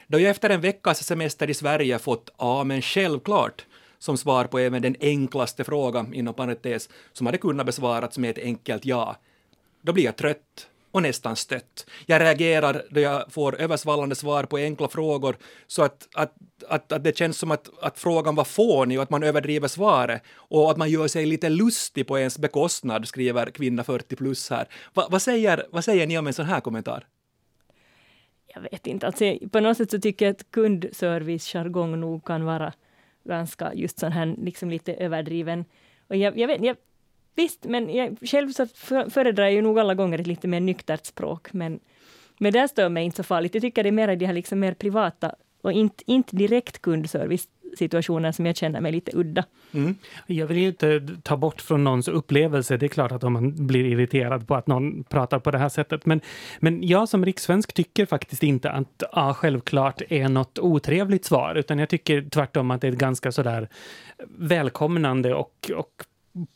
Då 0.08 0.20
jag 0.20 0.30
efter 0.30 0.50
en 0.50 0.62
veckas 0.62 1.04
semester 1.04 1.50
i 1.50 1.54
Sverige 1.54 2.00
fått 2.00 2.30
ja, 2.38 2.64
men 2.64 2.82
självklart 2.82 3.66
som 4.00 4.18
svar 4.18 4.46
på 4.46 4.60
även 4.60 4.82
den 4.82 4.96
enklaste 5.00 5.64
frågan, 5.64 6.14
inom 6.14 6.34
parentes, 6.34 6.90
som 7.14 7.26
hade 7.26 7.38
kunnat 7.38 7.66
besvarats 7.66 8.18
med 8.18 8.30
ett 8.30 8.44
enkelt 8.44 8.86
ja. 8.86 9.16
Då 9.82 9.94
blir 9.94 10.04
jag 10.06 10.16
trött 10.16 10.68
och 10.92 11.02
nästan 11.02 11.36
stött. 11.36 11.90
Jag 12.06 12.22
reagerar 12.22 12.84
då 12.90 13.00
jag 13.00 13.32
får 13.32 13.62
översvallande 13.62 14.16
svar 14.16 14.44
på 14.44 14.58
enkla 14.58 14.88
frågor 14.88 15.38
så 15.68 15.84
att, 15.84 16.08
att, 16.14 16.34
att, 16.68 16.92
att 16.92 17.04
det 17.04 17.18
känns 17.18 17.38
som 17.38 17.52
att, 17.52 17.70
att 17.82 18.00
frågan 18.00 18.36
var 18.36 18.44
fånig 18.44 18.98
och 18.98 19.04
att 19.04 19.10
man 19.10 19.24
överdriver 19.24 19.68
svaret 19.68 20.24
och 20.32 20.72
att 20.72 20.78
man 20.78 20.90
gör 20.90 21.08
sig 21.08 21.26
lite 21.26 21.50
lustig 21.50 22.08
på 22.08 22.20
ens 22.20 22.38
bekostnad, 22.38 23.08
skriver 23.08 23.46
kvinna 23.46 23.84
40 23.84 24.16
plus 24.16 24.50
här. 24.50 24.68
Va, 24.94 25.08
vad, 25.12 25.22
säger, 25.22 25.66
vad 25.72 25.84
säger 25.84 26.08
ni 26.08 26.18
om 26.18 26.28
en 26.28 26.34
sån 26.34 26.46
här 26.46 26.60
kommentar? 26.60 27.08
Jag 28.54 28.62
vet 28.62 28.88
inte, 28.88 29.08
alltså, 29.08 29.38
på 29.52 29.60
något 29.60 29.78
sätt 29.78 29.92
så 29.92 30.00
tycker 30.00 30.26
jag 30.26 30.34
att 30.34 30.52
kundservice-jargong 30.52 32.00
nog 32.00 32.26
kan 32.26 32.46
vara 32.46 32.74
ganska 33.24 33.74
just 33.74 34.00
sån 34.00 34.12
här 34.12 34.36
liksom 34.38 34.70
lite 34.70 34.94
överdriven. 34.94 35.66
Och 36.08 36.16
jag, 36.16 36.38
jag, 36.38 36.48
vet, 36.48 36.64
jag 36.64 36.78
Visst, 37.40 37.66
men 37.66 37.96
jag 37.96 38.18
själv 38.22 38.50
så 38.52 38.66
föredrar 39.10 39.44
jag 39.44 39.54
ju 39.54 39.62
nog 39.62 39.80
alla 39.80 39.96
gånger 39.96 40.20
ett 40.20 40.28
lite 40.28 40.48
mer 40.48 40.60
nyktert 40.60 41.06
språk, 41.06 41.54
men, 41.54 41.80
men 42.38 42.54
det 42.54 42.68
stör 42.68 42.90
mig 42.90 43.06
inte 43.06 43.18
så 43.18 43.24
farligt. 43.24 43.54
Jag 43.54 43.62
tycker 43.62 43.84
det 43.84 43.90
är 43.90 43.92
mer 43.92 44.16
de 44.16 44.26
här 44.26 44.34
liksom 44.34 44.60
mer 44.60 44.74
privata 44.74 45.36
och 45.62 45.72
inte, 45.72 46.04
inte 46.08 46.36
direkt 46.36 46.82
kundservice 46.82 47.48
situationer 47.78 48.32
som 48.32 48.46
jag 48.46 48.56
känner 48.56 48.82
mig 48.82 48.92
lite 48.92 49.12
udda. 49.16 49.44
Mm. 49.72 49.96
Jag 50.28 50.48
vill 50.48 50.58
inte 50.58 51.08
ta 51.24 51.38
bort 51.38 51.62
från 51.62 51.84
någons 51.84 52.08
upplevelse. 52.08 52.78
Det 52.78 52.86
är 52.86 52.88
klart 52.88 53.12
att 53.12 53.24
om 53.24 53.34
man 53.34 53.68
blir 53.68 53.86
irriterad 53.86 54.48
på 54.48 54.56
att 54.56 54.68
någon 54.68 55.04
pratar 55.04 55.40
på 55.40 55.52
det 55.52 55.58
här 55.58 55.70
sättet. 55.70 56.06
Men, 56.06 56.22
men 56.60 56.88
jag 56.88 57.10
som 57.10 57.26
rikssvensk 57.26 57.74
tycker 57.74 58.06
faktiskt 58.06 58.44
inte 58.44 58.72
att 58.72 59.04
ja, 59.12 59.34
självklart 59.34 60.02
är 60.10 60.30
något 60.30 60.60
otrevligt 60.60 61.26
svar, 61.26 61.56
utan 61.56 61.80
jag 61.80 61.90
tycker 61.90 62.30
tvärtom 62.30 62.72
att 62.72 62.82
det 62.82 62.88
är 62.88 62.92
ett 62.92 62.98
ganska 62.98 63.32
sådär 63.32 63.70
välkomnande 64.28 65.34
och, 65.34 65.72
och 65.76 66.04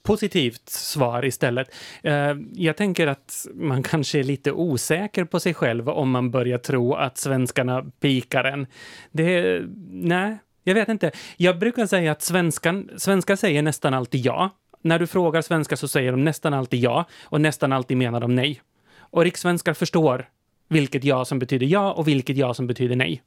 positivt 0.03 0.70
svar 0.70 1.25
istället. 1.25 1.75
Eh, 2.03 2.34
jag 2.53 2.77
tänker 2.77 3.08
att 3.08 3.46
man 3.53 3.84
kanske 3.94 4.20
är 4.20 4.24
lite 4.24 4.51
osäker 4.51 5.25
på 5.25 5.39
sig 5.39 5.53
själv 5.53 5.89
om 5.89 6.12
man 6.12 6.32
börjar 6.32 6.58
tro 6.58 6.94
att 6.94 7.18
svenskarna 7.18 7.86
pikar 8.00 8.44
en. 8.44 8.68
Det, 9.12 9.62
nej, 9.89 10.38
jag 10.63 10.75
vet 10.75 10.89
inte. 10.89 11.12
Jag 11.38 11.60
brukar 11.60 11.86
säga 11.86 12.12
att 12.12 12.22
svenskan, 12.22 12.89
svenskar 12.98 13.36
säger 13.36 13.62
nästan 13.62 13.94
alltid 13.94 14.25
ja. 14.25 14.50
När 14.82 15.00
du 15.00 15.08
frågar 15.08 15.42
svenskar 15.42 15.75
så 15.75 15.88
säger 15.88 16.12
de 16.12 16.24
nästan 16.24 16.53
alltid 16.53 16.80
ja 16.80 17.06
och 17.24 17.42
nästan 17.42 17.72
alltid 17.72 17.98
menar 17.98 18.20
de 18.20 18.36
nej. 18.36 18.62
Och 19.00 19.24
rikssvenskar 19.24 19.74
förstår 19.74 20.30
vilket 20.70 21.03
ja 21.03 21.25
som 21.25 21.39
betyder 21.39 21.65
ja 21.65 21.94
och 21.94 22.08
vilket 22.08 22.38
ja 22.38 22.53
som 22.53 22.68
betyder 22.68 22.96
nej. 22.96 23.22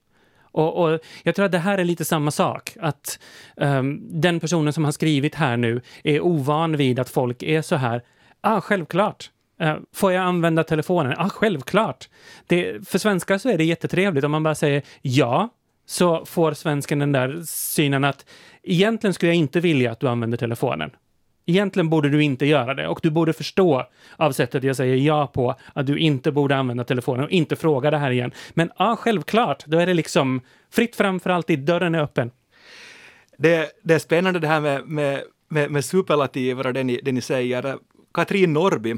Och, 0.52 0.82
och, 0.82 1.00
jag 1.22 1.34
tror 1.34 1.46
att 1.46 1.52
det 1.52 1.58
här 1.58 1.78
är 1.78 1.84
lite 1.84 2.04
samma 2.04 2.30
sak, 2.30 2.76
att 2.80 3.18
um, 3.56 4.20
den 4.20 4.40
personen 4.40 4.72
som 4.72 4.84
har 4.84 4.92
skrivit 4.92 5.34
här 5.34 5.56
nu 5.56 5.80
är 6.04 6.20
ovan 6.20 6.76
vid 6.76 6.98
att 6.98 7.10
folk 7.10 7.42
är 7.42 7.62
så 7.62 7.76
här, 7.76 8.02
ah, 8.40 8.60
självklart. 8.60 9.30
Uh, 9.62 9.76
får 9.94 10.12
jag 10.12 10.22
använda 10.24 10.64
telefonen? 10.64 11.14
Ah, 11.16 11.28
självklart. 11.28 12.08
Det, 12.46 12.88
för 12.88 12.98
svenskar 12.98 13.38
så 13.38 13.48
är 13.48 13.58
det 13.58 13.64
jättetrevligt 13.64 14.24
om 14.24 14.30
man 14.30 14.42
bara 14.42 14.54
säger 14.54 14.82
ja, 15.02 15.48
så 15.86 16.24
får 16.24 16.52
svensken 16.52 16.98
den 16.98 17.12
där 17.12 17.42
synen 17.46 18.04
att 18.04 18.26
egentligen 18.62 19.14
skulle 19.14 19.32
jag 19.32 19.36
inte 19.36 19.60
vilja 19.60 19.92
att 19.92 20.00
du 20.00 20.08
använder 20.08 20.38
telefonen. 20.38 20.90
Egentligen 21.46 21.88
borde 21.88 22.08
du 22.08 22.22
inte 22.22 22.46
göra 22.46 22.74
det 22.74 22.88
och 22.88 23.00
du 23.02 23.10
borde 23.10 23.32
förstå 23.32 23.86
av 24.16 24.32
sättet 24.32 24.64
jag 24.64 24.76
säger 24.76 24.96
ja 24.96 25.26
på 25.26 25.54
att 25.74 25.86
du 25.86 25.98
inte 25.98 26.32
borde 26.32 26.56
använda 26.56 26.84
telefonen 26.84 27.24
och 27.24 27.30
inte 27.30 27.56
fråga 27.56 27.90
det 27.90 27.98
här 27.98 28.10
igen. 28.10 28.32
Men 28.54 28.70
ja, 28.78 28.96
självklart, 28.96 29.64
då 29.66 29.78
är 29.78 29.86
det 29.86 29.94
liksom 29.94 30.40
fritt 30.70 30.96
fram 30.96 31.20
för 31.20 31.30
alltid, 31.30 31.58
dörren 31.58 31.94
är 31.94 32.02
öppen. 32.02 32.30
Det, 33.38 33.70
det 33.82 33.94
är 33.94 33.98
spännande 33.98 34.40
det 34.40 34.48
här 34.48 34.60
med, 34.60 34.88
med, 34.88 35.22
med, 35.48 35.70
med 35.70 35.84
superlativer 35.84 36.66
och 36.66 36.72
det 36.72 36.84
ni, 36.84 37.00
det 37.02 37.12
ni 37.12 37.20
säger. 37.20 37.78
Katrin 38.14 38.52
Norby, 38.52 38.94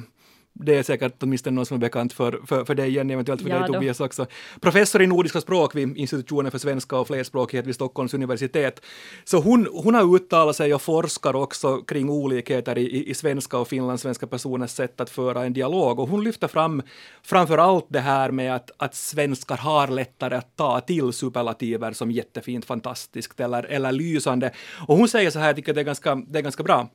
det 0.61 0.75
är 0.75 0.83
säkert 0.83 1.23
åtminstone 1.23 1.55
någon 1.55 1.67
som 1.67 1.75
är 1.75 1.81
bekant 1.81 2.13
för, 2.13 2.41
för, 2.47 2.65
för 2.65 2.75
dig, 2.75 2.91
Jenny, 2.91 3.13
eventuellt 3.13 3.43
för 3.43 3.49
ja, 3.49 3.59
dig 3.59 3.67
Tobias 3.67 4.01
också. 4.01 4.27
Professor 4.61 5.03
i 5.03 5.07
nordiska 5.07 5.41
språk 5.41 5.75
vid 5.75 5.97
institutionen 5.97 6.51
för 6.51 6.59
svenska 6.59 6.97
och 6.97 7.07
flerspråkighet 7.07 7.67
vid 7.67 7.75
Stockholms 7.75 8.15
universitet. 8.15 8.81
Så 9.25 9.41
hon, 9.41 9.69
hon 9.73 9.95
har 9.95 10.17
uttalat 10.17 10.57
sig 10.57 10.75
och 10.75 10.83
forskar 10.83 11.37
också 11.37 11.77
kring 11.77 12.11
olikheter 12.11 12.79
i, 12.79 13.11
i 13.11 13.15
svenska 13.15 13.59
och 13.59 13.69
finlandssvenska 13.69 14.27
personers 14.27 14.71
sätt 14.71 15.01
att 15.01 15.11
föra 15.11 15.45
en 15.45 15.53
dialog. 15.53 15.99
Och 15.99 16.09
hon 16.09 16.25
lyfter 16.25 16.49
fram 16.49 16.83
framför 17.23 17.59
allt 17.59 17.87
det 17.89 18.01
här 18.01 18.31
med 18.31 18.55
att, 18.55 18.71
att 18.77 18.95
svenskar 18.95 19.57
har 19.57 19.89
lättare 19.89 20.37
att 20.37 20.57
ta 20.57 20.81
till 20.81 21.13
superlativer 21.13 21.93
som 21.93 22.11
jättefint, 22.11 22.65
fantastiskt 22.65 23.41
eller, 23.41 23.63
eller 23.63 23.93
lysande. 23.93 24.53
Och 24.87 24.97
hon 24.97 25.09
säger 25.09 25.31
så 25.31 25.39
här, 25.39 25.47
jag 25.47 25.57
tycker 25.57 25.75
det 25.75 25.81
är 25.81 25.85
ganska, 25.85 26.15
det 26.15 26.39
är 26.39 26.43
ganska 26.43 26.63
bra. 26.63 26.89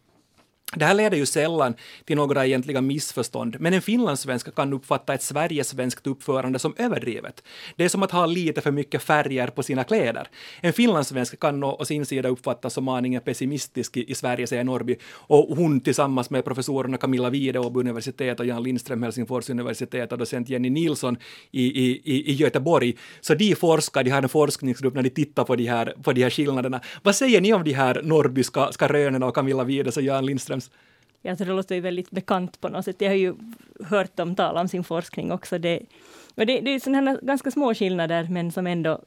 Det 0.76 0.86
här 0.86 0.94
leder 0.94 1.18
ju 1.18 1.26
sällan 1.26 1.74
till 2.06 2.16
några 2.16 2.46
egentliga 2.46 2.82
missförstånd, 2.82 3.56
men 3.60 3.74
en 3.74 3.82
finlandssvenska 3.82 4.52
kan 4.52 4.74
uppfatta 4.74 5.14
ett 5.14 5.22
sverigesvenskt 5.22 6.08
uppförande 6.08 6.60
som 6.60 6.74
överdrivet. 6.78 7.44
Det 7.76 7.84
är 7.84 7.90
som 7.90 8.04
att 8.04 8.12
ha 8.12 8.26
lite 8.26 8.62
för 8.62 8.72
mycket 8.72 9.04
färger 9.04 9.48
på 9.48 9.64
sina 9.64 9.84
kläder. 9.84 10.28
En 10.62 10.74
finlandssvenska 10.74 11.38
kan 11.38 11.64
å 11.64 11.86
sin 11.86 12.06
sida 12.06 12.30
uppfattas 12.30 12.74
som 12.74 12.88
aningen 12.88 13.22
pessimistisk 13.22 13.98
i, 13.98 14.12
i 14.12 14.16
Sverige, 14.16 14.48
säger 14.48 14.64
Norby. 14.64 14.96
Och 15.12 15.58
hon 15.58 15.82
tillsammans 15.82 16.30
med 16.30 16.46
professorerna 16.46 16.98
Camilla 16.98 17.30
Wide 17.30 17.60
Åbo 17.60 17.80
universitet 17.80 18.40
och 18.40 18.46
Jan 18.46 18.64
Lindström 18.64 19.04
Helsingfors 19.04 19.50
universitet 19.50 20.12
och 20.12 20.18
docent 20.18 20.50
Jenny 20.50 20.70
Nilsson 20.70 21.18
i, 21.52 21.66
i, 21.66 22.02
i, 22.04 22.32
i 22.32 22.34
Göteborg. 22.34 22.98
Så 23.22 23.36
de 23.36 23.56
forskar, 23.56 24.04
de 24.04 24.10
har 24.10 24.22
en 24.22 24.30
forskningsgrupp 24.30 24.94
när 24.94 25.04
de 25.04 25.10
tittar 25.10 25.44
på 25.44 25.56
de 25.56 25.66
här, 25.66 25.96
på 26.04 26.14
de 26.14 26.24
här 26.24 26.30
skillnaderna. 26.30 26.82
Vad 27.04 27.16
säger 27.16 27.42
ni 27.42 27.54
om 27.54 27.64
de 27.64 27.74
här 27.74 28.02
Norbyska 28.04 28.88
rönen 28.88 29.24
och 29.24 29.36
Camilla 29.36 29.64
Wides 29.64 29.98
och 29.98 30.04
Jan 30.04 30.26
Lindström? 30.26 30.62
Lindströms 30.66 30.84
jag 31.26 31.38
tror 31.38 31.48
det 31.48 31.54
låter 31.54 31.76
ju 31.76 31.82
väldigt 31.82 32.12
bekant 32.12 32.62
på 32.62 32.70
något 32.70 32.86
sätt. 32.86 33.02
Jag 33.02 33.10
har 33.10 33.16
ju 33.16 33.36
hört 33.86 34.18
dem 34.18 34.36
tala 34.36 34.62
om 34.62 34.68
sin 34.68 34.84
forskning 34.84 35.32
också. 35.32 35.58
Det, 35.58 35.80
och 36.36 36.46
det, 36.46 36.62
det 36.62 36.72
är 36.72 36.80
sådana 36.80 37.18
ganska 37.22 37.52
små 37.52 37.74
skillnader, 37.74 38.28
men 38.30 38.52
som 38.52 38.68
ändå 38.68 39.00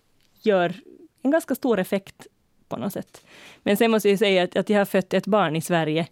gör 0.43 0.75
en 1.23 1.31
ganska 1.31 1.55
stor 1.55 1.79
effekt 1.79 2.27
på 2.69 2.77
något 2.77 2.93
sätt. 2.93 3.25
Men 3.63 3.77
sen 3.77 3.91
måste 3.91 4.09
jag 4.09 4.19
säga 4.19 4.43
att, 4.43 4.57
att 4.57 4.71
jag 4.71 4.79
har 4.79 4.85
fött 4.85 5.15
ett 5.15 5.27
barn 5.27 5.57
i 5.57 5.61
Sverige 5.61 6.07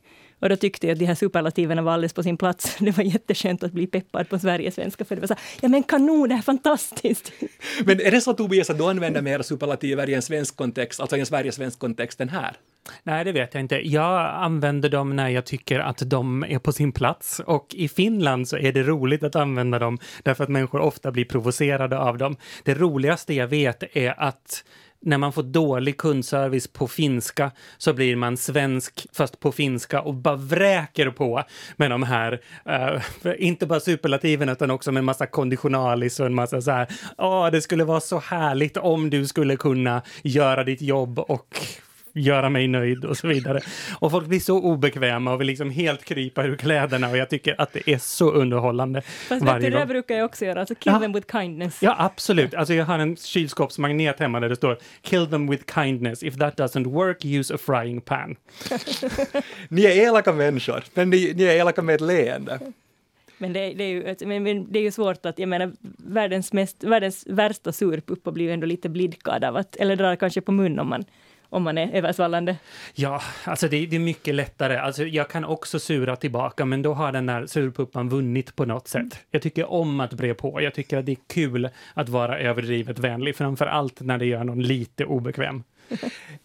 och 0.45 0.51
då 0.51 0.57
tyckte 0.57 0.87
jag 0.87 0.93
att 0.93 0.99
de 0.99 1.07
här 1.07 1.15
superlativerna 1.15 1.83
var 1.83 1.93
alldeles 1.93 2.13
på 2.13 2.23
sin 2.23 2.37
plats. 2.37 2.77
Det 2.81 2.97
var 2.97 3.05
jätteskönt 3.05 3.63
att 3.63 3.73
bli 3.73 3.87
peppad 3.87 4.29
på 4.29 4.39
Sverigesvenska, 4.39 5.05
för 5.05 5.15
det 5.15 5.21
var 5.21 5.29
så 5.29 5.35
ja 5.61 5.69
men 5.69 5.83
kanon, 5.83 6.29
det 6.29 6.35
är 6.35 6.43
fantastiskt. 6.43 7.33
Men 7.85 8.01
är 8.01 8.11
det 8.11 8.21
så 8.21 8.33
Tobias 8.33 8.71
att 8.71 8.79
du 8.79 8.85
använder 8.85 9.23
mer 9.23 9.43
superlativer 9.43 10.09
i 10.09 10.15
en 10.15 10.23
svensk 10.23 10.57
kontext, 10.57 11.01
alltså 11.01 11.17
i 11.17 11.21
en 11.21 11.27
Sverigesvensk 11.27 11.79
kontext 11.79 12.21
än 12.21 12.29
här? 12.29 12.57
Nej, 13.03 13.25
det 13.25 13.33
vet 13.33 13.55
jag 13.55 13.61
inte. 13.61 13.89
Jag 13.89 14.35
använder 14.35 14.89
dem 14.89 15.17
när 15.17 15.29
jag 15.29 15.45
tycker 15.45 15.81
att 15.81 16.03
de 16.07 16.45
är 16.49 16.59
på 16.59 16.73
sin 16.73 16.93
plats 16.93 17.41
och 17.41 17.75
i 17.75 17.89
Finland 17.89 18.49
så 18.49 18.57
är 18.57 18.73
det 18.73 18.83
roligt 18.83 19.23
att 19.23 19.37
använda 19.37 19.79
dem 19.79 19.99
därför 20.23 20.45
att 20.45 20.51
människor 20.51 20.81
ofta 20.81 21.13
blir 21.13 21.25
provocerade 21.25 21.99
av 21.99 22.19
dem. 22.19 22.37
Det 22.65 22.75
roligaste 22.75 23.35
jag 23.35 23.49
vet 23.49 23.97
är 23.97 24.21
att 24.21 24.65
när 25.05 25.19
man 25.19 25.33
får 25.33 25.43
dålig 25.43 25.97
kundservice 25.97 26.69
på 26.69 26.89
finska 26.89 27.51
så 27.79 27.93
blir 27.93 28.17
man 28.17 28.37
svensk 28.37 29.07
fast 29.13 29.41
på 29.41 29.53
finska 29.53 30.01
och 30.01 30.15
bara 30.15 30.37
vräker 30.37 31.11
på 31.11 31.43
med 31.77 31.91
de 31.91 32.03
här, 32.03 32.41
uh, 32.69 33.33
inte 33.39 33.67
bara 33.67 33.81
superlativen 33.81 34.49
utan 34.49 34.71
också 34.71 34.93
med 34.93 34.99
en 34.99 35.05
massa 35.05 35.27
konditionalis 35.27 36.21
och 36.21 36.27
en 36.27 36.35
massa 36.35 36.61
så 36.61 36.71
här, 36.71 36.87
åh, 37.19 37.51
det 37.51 37.63
skulle 37.63 37.85
vara 37.85 38.01
så 38.01 38.19
härligt 38.19 38.77
om 38.77 39.11
du 39.11 39.27
skulle 39.27 39.57
kunna 39.57 40.03
göra 40.23 40.65
ditt 40.65 40.83
jobb 40.83 41.19
och 41.19 41.61
göra 42.14 42.50
mig 42.50 42.68
nöjd 42.68 43.04
och 43.04 43.16
så 43.16 43.28
vidare. 43.28 43.61
Och 43.99 44.11
folk 44.11 44.26
blir 44.26 44.40
så 44.40 44.61
obekväma 44.61 45.33
och 45.33 45.40
vill 45.40 45.47
liksom 45.47 45.71
helt 45.71 46.04
krypa 46.04 46.44
ur 46.44 46.56
kläderna 46.56 47.11
och 47.11 47.16
jag 47.16 47.30
tycker 47.30 47.61
att 47.61 47.73
det 47.73 47.90
är 47.90 47.99
så 47.99 48.30
underhållande. 48.30 49.02
Fast 49.02 49.44
varje 49.44 49.71
det, 49.71 49.78
det 49.78 49.87
brukar 49.87 50.14
jag 50.14 50.25
också 50.25 50.44
göra, 50.44 50.61
alltså 50.61 50.75
kill 50.75 50.92
ja. 50.92 51.00
them 51.00 51.12
with 51.12 51.33
kindness. 51.33 51.83
Ja, 51.83 51.97
absolut. 51.99 52.54
Alltså 52.54 52.75
jag 52.75 52.85
har 52.85 52.99
en 52.99 53.16
kylskåpsmagnet 53.16 54.21
hemma 54.21 54.40
där 54.40 54.49
det 54.49 54.56
står 54.56 54.78
kill 55.02 55.26
them 55.26 55.50
with 55.50 55.75
kindness. 55.75 56.23
If 56.23 56.38
that 56.38 56.59
doesn't 56.59 56.92
work, 56.92 57.25
use 57.25 57.54
a 57.54 57.59
frying 57.59 58.00
pan. 58.00 58.37
ni 59.68 59.85
är 59.85 60.09
elaka 60.09 60.33
människor, 60.33 60.85
men 60.94 61.11
ni, 61.11 61.33
ni 61.37 61.44
är 61.44 61.56
elaka 61.56 61.83
med 61.83 61.94
ett 61.94 62.00
leende. 62.00 62.59
Men 63.38 63.52
det, 63.52 63.75
det, 63.75 63.85
är 63.85 63.88
ju, 63.88 64.26
men 64.26 64.73
det 64.73 64.78
är 64.78 64.83
ju 64.83 64.90
svårt 64.90 65.26
att, 65.26 65.38
jag 65.38 65.49
menar, 65.49 65.73
världens, 65.97 66.52
mest, 66.52 66.85
världens 66.85 67.26
värsta 67.26 67.73
surpuppa 67.73 68.33
blir 68.33 68.44
ju 68.44 68.52
ändå 68.52 68.66
lite 68.66 68.88
blidkad 68.88 69.44
av 69.44 69.56
att, 69.56 69.76
eller 69.76 69.97
drar 69.97 70.16
kanske 70.16 70.40
på 70.40 70.52
mun 70.52 70.78
om 70.78 70.88
man 70.88 71.04
om 71.55 71.63
man 71.63 71.79
är 71.79 71.91
översvallande? 71.93 72.57
Ja, 72.95 73.23
alltså 73.45 73.69
det, 73.69 73.87
det, 73.87 73.97
är 73.97 74.01
mycket 74.01 74.35
lättare. 74.35 74.77
Alltså 74.77 75.05
jag 75.05 75.29
kan 75.29 75.45
också 75.45 75.79
sura 75.79 76.17
tillbaka, 76.17 76.65
men 76.65 76.83
då 76.83 76.95
har 76.95 77.13
den 77.13 77.27
där 77.27 77.47
surpuppan 77.47 78.09
vunnit 78.09 78.57
på 78.57 78.65
något 78.65 78.89
sätt. 78.89 79.01
Mm. 79.01 79.11
Jag 79.31 79.43
tycker 79.43 79.71
om 79.71 80.01
att 80.01 80.13
bre 80.13 80.35
på. 80.35 80.63
Jag 80.63 80.75
tycker 80.75 80.99
att 80.99 81.07
det 81.07 81.13
är 81.13 81.19
kul 81.35 81.69
att 81.95 82.09
vara 82.09 82.39
överdrivet 82.39 82.99
vänlig, 82.99 83.37
framför 83.37 83.67
allt 83.67 84.01
när 84.01 84.19
det 84.19 84.27
gör 84.27 84.45
någon 84.45 84.63
lite 84.63 85.05
obekväm. 85.05 85.63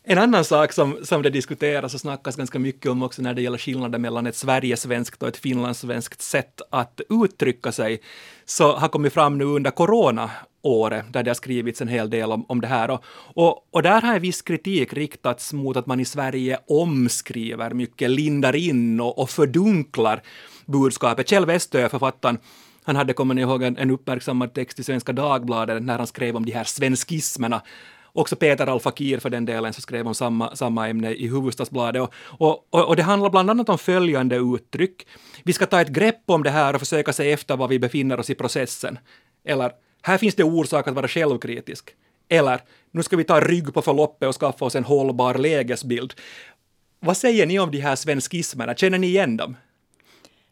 En 0.03 0.17
annan 0.17 0.45
sak 0.45 0.73
som, 0.73 0.97
som 1.03 1.21
det 1.21 1.29
diskuteras 1.29 1.93
och 1.93 1.99
snackas 1.99 2.35
ganska 2.35 2.59
mycket 2.59 2.91
om 2.91 3.03
också 3.03 3.21
när 3.21 3.33
det 3.33 3.41
gäller 3.41 3.57
skillnaden 3.57 4.01
mellan 4.01 4.27
ett 4.27 4.35
sverigesvenskt 4.35 5.23
och 5.23 5.29
ett 5.29 5.37
finlandssvenskt 5.37 6.21
sätt 6.21 6.61
att 6.69 7.01
uttrycka 7.09 7.71
sig, 7.71 8.01
så 8.45 8.75
har 8.75 8.87
kommit 8.87 9.13
fram 9.13 9.37
nu 9.37 9.43
under 9.43 9.71
coronaåret, 9.71 11.13
där 11.13 11.23
det 11.23 11.29
har 11.29 11.35
skrivits 11.35 11.81
en 11.81 11.87
hel 11.87 12.09
del 12.09 12.31
om, 12.31 12.45
om 12.47 12.61
det 12.61 12.67
här. 12.67 12.89
Och, 12.89 13.03
och, 13.15 13.67
och 13.71 13.83
där 13.83 14.01
har 14.01 14.15
en 14.15 14.21
viss 14.21 14.41
kritik 14.41 14.93
riktats 14.93 15.53
mot 15.53 15.77
att 15.77 15.85
man 15.85 15.99
i 15.99 16.05
Sverige 16.05 16.59
omskriver 16.67 17.73
mycket, 17.73 18.09
lindar 18.09 18.55
in 18.55 18.99
och, 18.99 19.19
och 19.19 19.29
fördunklar 19.29 20.21
budskapet. 20.65 21.29
Kjell 21.29 21.45
Westö, 21.45 21.89
författaren, 21.89 22.37
han 22.83 22.95
hade, 22.95 23.13
kommer 23.13 23.33
ni 23.33 23.41
ihåg, 23.41 23.63
en, 23.63 23.77
en 23.77 23.91
uppmärksammad 23.91 24.53
text 24.53 24.79
i 24.79 24.83
Svenska 24.83 25.13
Dagbladet 25.13 25.83
när 25.83 25.97
han 25.97 26.07
skrev 26.07 26.35
om 26.35 26.45
de 26.45 26.51
här 26.51 26.63
svenskismerna 26.63 27.61
Också 28.13 28.35
Peter 28.35 28.67
Al-Fakir 28.67 29.19
för 29.19 29.29
den 29.29 29.45
delen 29.45 29.73
så 29.73 29.81
skrev 29.81 30.07
om 30.07 30.15
samma, 30.15 30.55
samma 30.55 30.89
ämne 30.89 31.13
i 31.13 31.27
Hufvudstadsbladet. 31.27 32.01
Och, 32.01 32.67
och, 32.69 32.87
och 32.87 32.95
det 32.95 33.03
handlar 33.03 33.29
bland 33.29 33.49
annat 33.49 33.69
om 33.69 33.77
följande 33.77 34.35
uttryck. 34.35 35.07
Vi 35.43 35.53
ska 35.53 35.65
ta 35.65 35.81
ett 35.81 35.89
grepp 35.89 36.23
om 36.25 36.43
det 36.43 36.49
här 36.49 36.73
och 36.73 36.79
försöka 36.79 37.13
se 37.13 37.31
efter 37.31 37.57
var 37.57 37.67
vi 37.67 37.79
befinner 37.79 38.19
oss 38.19 38.29
i 38.29 38.35
processen. 38.35 38.99
Eller, 39.45 39.71
här 40.01 40.17
finns 40.17 40.35
det 40.35 40.43
orsak 40.43 40.87
att 40.87 40.95
vara 40.95 41.07
självkritisk. 41.07 41.89
Eller, 42.29 42.61
nu 42.91 43.03
ska 43.03 43.17
vi 43.17 43.23
ta 43.23 43.39
rygg 43.39 43.73
på 43.73 43.81
förloppet 43.81 44.29
och 44.29 44.35
skaffa 44.35 44.65
oss 44.65 44.75
en 44.75 44.83
hållbar 44.83 45.35
lägesbild. 45.35 46.13
Vad 46.99 47.17
säger 47.17 47.45
ni 47.45 47.59
om 47.59 47.71
de 47.71 47.79
här 47.79 47.95
svenskismerna? 47.95 48.75
Känner 48.75 48.97
ni 48.97 49.07
igen 49.07 49.37
dem? 49.37 49.55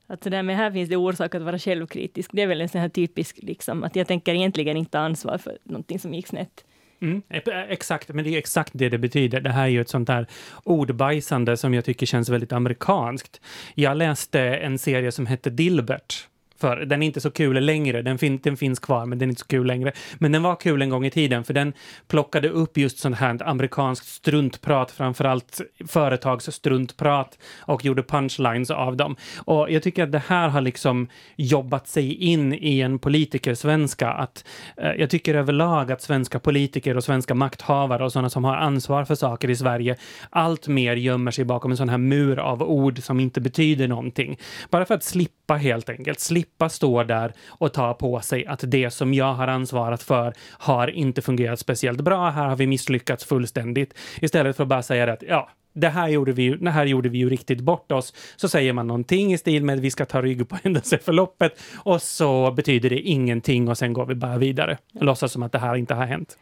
Att 0.07 0.21
det 0.21 0.29
där 0.29 0.43
med 0.43 0.57
här 0.57 0.71
finns 0.71 0.89
det 0.89 0.95
orsak 0.95 1.35
att 1.35 1.41
vara 1.41 1.59
självkritisk, 1.59 2.31
det 2.33 2.41
är 2.41 2.47
väl 2.47 2.61
en 2.61 2.69
sån 2.69 2.81
här 2.81 2.89
typisk, 2.89 3.39
liksom, 3.41 3.83
att 3.83 3.95
jag 3.95 4.07
tänker 4.07 4.33
egentligen 4.33 4.77
inte 4.77 4.99
ansvar 4.99 5.37
för 5.37 5.57
någonting 5.63 5.99
som 5.99 6.13
gick 6.13 6.27
snett. 6.27 6.65
Mm, 7.01 7.21
eh, 7.29 7.41
eh, 7.45 7.71
exakt, 7.71 8.09
men 8.09 8.25
det 8.25 8.31
är 8.31 8.37
exakt 8.37 8.71
det 8.73 8.89
det 8.89 8.97
betyder. 8.97 9.41
Det 9.41 9.49
här 9.49 9.63
är 9.63 9.67
ju 9.67 9.81
ett 9.81 9.89
sånt 9.89 10.09
här 10.09 10.27
ordbajsande 10.63 11.57
som 11.57 11.73
jag 11.73 11.85
tycker 11.85 12.05
känns 12.05 12.29
väldigt 12.29 12.51
amerikanskt. 12.51 13.41
Jag 13.75 13.97
läste 13.97 14.39
en 14.41 14.77
serie 14.77 15.11
som 15.11 15.25
hette 15.25 15.49
Dilbert 15.49 16.27
för 16.59 16.77
den 16.77 17.03
är 17.03 17.07
inte 17.07 17.21
så 17.21 17.31
kul 17.31 17.65
längre. 17.65 18.01
Den, 18.01 18.17
fin 18.17 18.39
den 18.43 18.57
finns 18.57 18.79
kvar, 18.79 19.05
men 19.05 19.19
den 19.19 19.29
är 19.29 19.31
inte 19.31 19.41
så 19.41 19.47
kul 19.47 19.67
längre. 19.67 19.91
Men 20.17 20.31
den 20.31 20.43
var 20.43 20.55
kul 20.55 20.81
en 20.81 20.89
gång 20.89 21.05
i 21.05 21.11
tiden, 21.11 21.43
för 21.43 21.53
den 21.53 21.73
plockade 22.07 22.49
upp 22.49 22.77
just 22.77 22.99
sånt 22.99 23.17
här 23.17 23.47
amerikanskt 23.47 24.07
struntprat, 24.07 24.91
framförallt 24.91 25.61
företagsstruntprat, 25.87 27.37
och 27.59 27.85
gjorde 27.85 28.03
punchlines 28.03 28.71
av 28.71 28.97
dem. 28.97 29.15
Och 29.37 29.71
jag 29.71 29.83
tycker 29.83 30.03
att 30.03 30.11
det 30.11 30.23
här 30.27 30.49
har 30.49 30.61
liksom 30.61 31.07
jobbat 31.35 31.87
sig 31.87 32.13
in 32.13 32.53
i 32.53 32.81
en 32.81 32.99
politikersvenska. 32.99 34.09
Att, 34.09 34.45
eh, 34.77 34.91
jag 34.91 35.09
tycker 35.09 35.35
överlag 35.35 35.91
att 35.91 36.01
svenska 36.01 36.39
politiker 36.39 36.97
och 36.97 37.03
svenska 37.03 37.35
makthavare 37.35 38.05
och 38.05 38.11
sådana 38.11 38.29
som 38.29 38.43
har 38.43 38.55
ansvar 38.55 39.05
för 39.05 39.15
saker 39.15 39.49
i 39.49 39.55
Sverige 39.55 39.95
allt 40.29 40.67
mer 40.67 40.95
gömmer 40.95 41.31
sig 41.31 41.45
bakom 41.45 41.71
en 41.71 41.77
sån 41.77 41.89
här 41.89 41.97
mur 41.97 42.39
av 42.39 42.63
ord 42.63 43.03
som 43.03 43.19
inte 43.19 43.41
betyder 43.41 43.87
någonting. 43.87 44.37
Bara 44.69 44.85
för 44.85 44.95
att 44.95 45.03
slippa 45.03 45.36
helt 45.55 45.89
enkelt, 45.89 46.19
slippa 46.19 46.69
stå 46.69 47.03
där 47.03 47.33
och 47.47 47.73
ta 47.73 47.93
på 47.93 48.19
sig 48.19 48.45
att 48.45 48.63
det 48.63 48.91
som 48.91 49.13
jag 49.13 49.33
har 49.33 49.47
ansvarat 49.47 50.03
för 50.03 50.33
har 50.51 50.87
inte 50.87 51.21
fungerat 51.21 51.59
speciellt 51.59 52.01
bra. 52.01 52.29
Här 52.29 52.47
har 52.47 52.55
vi 52.55 52.67
misslyckats 52.67 53.25
fullständigt. 53.25 53.93
Istället 54.21 54.55
för 54.55 54.63
att 54.63 54.69
bara 54.69 54.83
säga 54.83 55.13
att 55.13 55.23
ja, 55.27 55.49
det 55.73 55.89
här 55.89 56.07
gjorde 56.07 56.31
vi, 56.31 56.49
det 56.49 56.71
här 56.71 56.85
gjorde 56.85 57.09
vi 57.09 57.17
ju 57.17 57.29
riktigt 57.29 57.61
bort 57.61 57.91
oss. 57.91 58.13
Så 58.35 58.49
säger 58.49 58.73
man 58.73 58.87
någonting 58.87 59.33
i 59.33 59.37
stil 59.37 59.63
med 59.63 59.79
vi 59.79 59.91
ska 59.91 60.05
ta 60.05 60.21
rygg 60.21 60.49
på 60.49 60.57
händelseförloppet 60.63 61.59
och 61.75 62.01
så 62.01 62.51
betyder 62.51 62.89
det 62.89 62.99
ingenting 62.99 63.67
och 63.67 63.77
sen 63.77 63.93
går 63.93 64.05
vi 64.05 64.15
bara 64.15 64.37
vidare 64.37 64.77
och 64.93 65.03
låtsas 65.03 65.31
som 65.31 65.43
att 65.43 65.51
det 65.51 65.59
här 65.59 65.75
inte 65.75 65.93
har 65.93 66.05
hänt. 66.05 66.37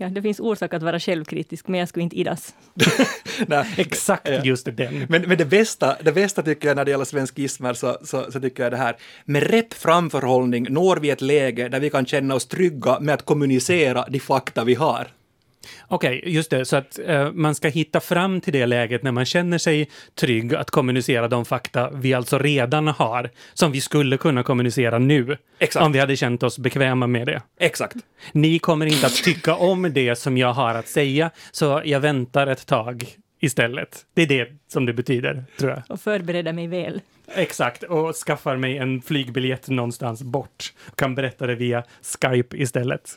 Ja, 0.00 0.08
det 0.08 0.22
finns 0.22 0.40
orsak 0.40 0.74
att 0.74 0.82
vara 0.82 1.00
självkritisk, 1.00 1.68
men 1.68 1.80
jag 1.80 1.88
skulle 1.88 2.02
inte 2.02 2.16
idas. 2.16 2.54
Nej, 3.46 3.66
Exakt 3.76 4.28
ja. 4.28 4.44
just 4.44 4.68
den. 4.76 5.06
Men, 5.08 5.22
men 5.22 5.38
det, 5.38 5.44
bästa, 5.44 5.96
det 6.02 6.12
bästa 6.12 6.42
tycker 6.42 6.68
jag 6.68 6.76
när 6.76 6.84
det 6.84 6.90
gäller 6.90 7.04
svenskismer 7.04 7.74
så, 7.74 7.98
så, 8.04 8.32
så 8.32 8.40
tycker 8.40 8.62
jag 8.62 8.72
det 8.72 8.76
här, 8.76 8.96
med 9.24 9.42
rätt 9.42 9.74
framförhållning 9.74 10.66
når 10.70 10.96
vi 10.96 11.10
ett 11.10 11.20
läge 11.20 11.68
där 11.68 11.80
vi 11.80 11.90
kan 11.90 12.06
känna 12.06 12.34
oss 12.34 12.46
trygga 12.46 13.00
med 13.00 13.14
att 13.14 13.24
kommunicera 13.24 14.04
de 14.08 14.20
fakta 14.20 14.64
vi 14.64 14.74
har. 14.74 15.08
Okej, 15.88 16.18
okay, 16.18 16.32
just 16.32 16.50
det. 16.50 16.64
Så 16.64 16.76
att 16.76 16.98
uh, 17.08 17.32
man 17.32 17.54
ska 17.54 17.68
hitta 17.68 18.00
fram 18.00 18.40
till 18.40 18.52
det 18.52 18.66
läget 18.66 19.02
när 19.02 19.12
man 19.12 19.24
känner 19.24 19.58
sig 19.58 19.90
trygg 20.14 20.54
att 20.54 20.70
kommunicera 20.70 21.28
de 21.28 21.44
fakta 21.44 21.90
vi 21.90 22.14
alltså 22.14 22.38
redan 22.38 22.88
har, 22.88 23.30
som 23.54 23.72
vi 23.72 23.80
skulle 23.80 24.16
kunna 24.16 24.42
kommunicera 24.42 24.98
nu. 24.98 25.36
Exakt. 25.58 25.86
Om 25.86 25.92
vi 25.92 25.98
hade 25.98 26.16
känt 26.16 26.42
oss 26.42 26.58
bekväma 26.58 27.06
med 27.06 27.26
det. 27.26 27.42
Exakt. 27.58 27.96
Ni 28.32 28.58
kommer 28.58 28.86
inte 28.86 29.06
att 29.06 29.24
tycka 29.24 29.54
om 29.54 29.92
det 29.92 30.16
som 30.16 30.38
jag 30.38 30.52
har 30.52 30.74
att 30.74 30.88
säga, 30.88 31.30
så 31.50 31.82
jag 31.84 32.00
väntar 32.00 32.46
ett 32.46 32.66
tag 32.66 33.04
istället. 33.40 34.06
Det 34.14 34.22
är 34.22 34.26
det 34.26 34.48
som 34.68 34.86
det 34.86 34.92
betyder, 34.92 35.44
tror 35.58 35.70
jag. 35.70 35.82
Och 35.88 36.00
förbereda 36.00 36.52
mig 36.52 36.66
väl. 36.66 37.00
Exakt, 37.34 37.82
och 37.82 38.14
skaffar 38.14 38.56
mig 38.56 38.78
en 38.78 39.02
flygbiljett 39.02 39.68
någonstans 39.68 40.22
bort. 40.22 40.72
Och 40.90 40.98
kan 40.98 41.14
berätta 41.14 41.46
det 41.46 41.54
via 41.54 41.84
Skype 42.02 42.56
istället. 42.56 43.10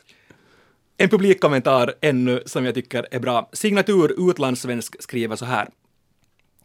En 0.96 1.08
publikkommentar 1.08 1.94
ännu 2.00 2.42
som 2.46 2.64
jag 2.64 2.74
tycker 2.74 3.06
är 3.10 3.18
bra. 3.18 3.50
Signatur 3.52 4.30
utlandssvensk 4.30 5.02
skriver 5.02 5.36
så 5.36 5.44
här. 5.44 5.68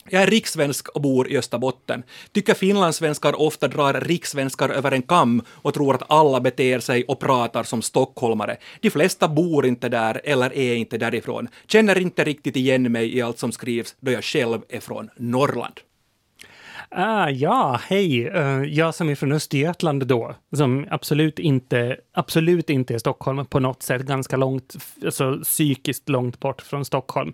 Jag 0.10 0.24
är 0.24 0.28
rikssvensk 0.28 0.90
och 0.90 1.02
bor 1.02 1.32
i 1.32 1.38
Österbotten. 1.38 2.04
Tycker 2.32 2.54
finlandssvenskar 2.54 3.42
ofta 3.42 3.68
drar 3.68 3.94
rikssvenskar 3.94 4.70
över 4.70 4.92
en 4.92 5.02
kam 5.02 5.42
och 5.50 5.74
tror 5.74 5.96
att 5.96 6.12
alla 6.12 6.42
beter 6.42 6.80
sig 6.80 7.04
och 7.04 7.20
pratar 7.20 7.64
som 7.64 7.82
stockholmare. 7.82 8.58
De 8.82 8.90
flesta 8.90 9.28
bor 9.28 9.66
inte 9.66 9.90
där 9.90 10.22
eller 10.24 10.54
är 10.54 10.76
inte 10.76 10.98
därifrån. 10.98 11.48
Känner 11.68 11.98
inte 11.98 12.24
riktigt 12.24 12.56
igen 12.56 12.92
mig 12.92 13.18
i 13.18 13.22
allt 13.22 13.40
som 13.40 13.52
skrivs 13.52 13.96
då 14.00 14.12
jag 14.12 14.24
själv 14.24 14.62
är 14.70 14.80
från 14.80 15.10
Norrland. 15.18 15.80
Ah, 16.92 17.30
ja, 17.30 17.80
hej. 17.84 18.30
Uh, 18.30 18.64
jag 18.64 18.96
som 18.96 19.10
är 19.10 19.16
från 19.16 19.32
Östergötland 19.32 20.08
då, 20.08 20.36
som 20.56 20.88
absolut 20.90 21.40
inte, 21.40 21.98
absolut 22.14 22.70
inte 22.70 22.94
är 22.94 22.98
Stockholm 22.98 23.46
på 23.46 23.60
något 23.60 23.84
sätt, 23.84 24.02
ganska 24.02 24.38
långt, 24.38 24.76
alltså 25.06 25.40
psykiskt 25.44 26.10
långt 26.10 26.40
bort 26.40 26.62
från 26.62 26.86
Stockholm. 26.86 27.34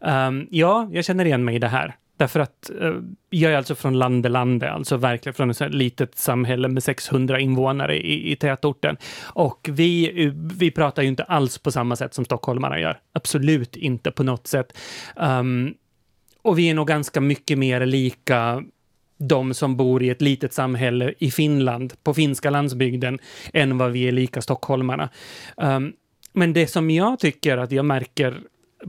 Um, 0.00 0.48
ja, 0.50 0.88
jag 0.92 1.04
känner 1.04 1.24
igen 1.24 1.44
mig 1.44 1.54
i 1.54 1.58
det 1.58 1.68
här. 1.68 1.96
Därför 2.16 2.40
att 2.40 2.70
uh, 2.82 3.00
jag 3.30 3.52
är 3.52 3.56
alltså 3.56 3.74
från 3.74 3.98
Landelande, 3.98 4.70
alltså 4.70 4.96
verkligen 4.96 5.34
från 5.34 5.50
ett 5.50 5.74
litet 5.74 6.18
samhälle 6.18 6.68
med 6.68 6.82
600 6.82 7.40
invånare 7.40 7.96
i, 7.96 8.32
i 8.32 8.36
tätorten. 8.36 8.96
Och 9.22 9.68
vi, 9.72 10.12
vi 10.58 10.70
pratar 10.70 11.02
ju 11.02 11.08
inte 11.08 11.24
alls 11.24 11.58
på 11.58 11.72
samma 11.72 11.96
sätt 11.96 12.14
som 12.14 12.24
stockholmarna 12.24 12.80
gör. 12.80 12.98
Absolut 13.12 13.76
inte 13.76 14.10
på 14.10 14.22
något 14.22 14.46
sätt. 14.46 14.78
Um, 15.16 15.74
och 16.42 16.58
vi 16.58 16.70
är 16.70 16.74
nog 16.74 16.86
ganska 16.86 17.20
mycket 17.20 17.58
mer 17.58 17.86
lika 17.86 18.62
de 19.18 19.54
som 19.54 19.76
bor 19.76 20.02
i 20.02 20.10
ett 20.10 20.22
litet 20.22 20.52
samhälle 20.52 21.14
i 21.18 21.30
Finland, 21.30 21.94
på 22.02 22.14
finska 22.14 22.50
landsbygden, 22.50 23.18
än 23.52 23.78
vad 23.78 23.92
vi 23.92 24.08
är 24.08 24.12
lika 24.12 24.42
stockholmarna. 24.42 25.08
Um, 25.56 25.66
ehm, 25.66 25.92
men 26.32 26.52
det 26.52 26.66
som 26.66 26.90
jag 26.90 27.18
tycker 27.18 27.56
att 27.56 27.72
jag 27.72 27.84
märker 27.84 28.40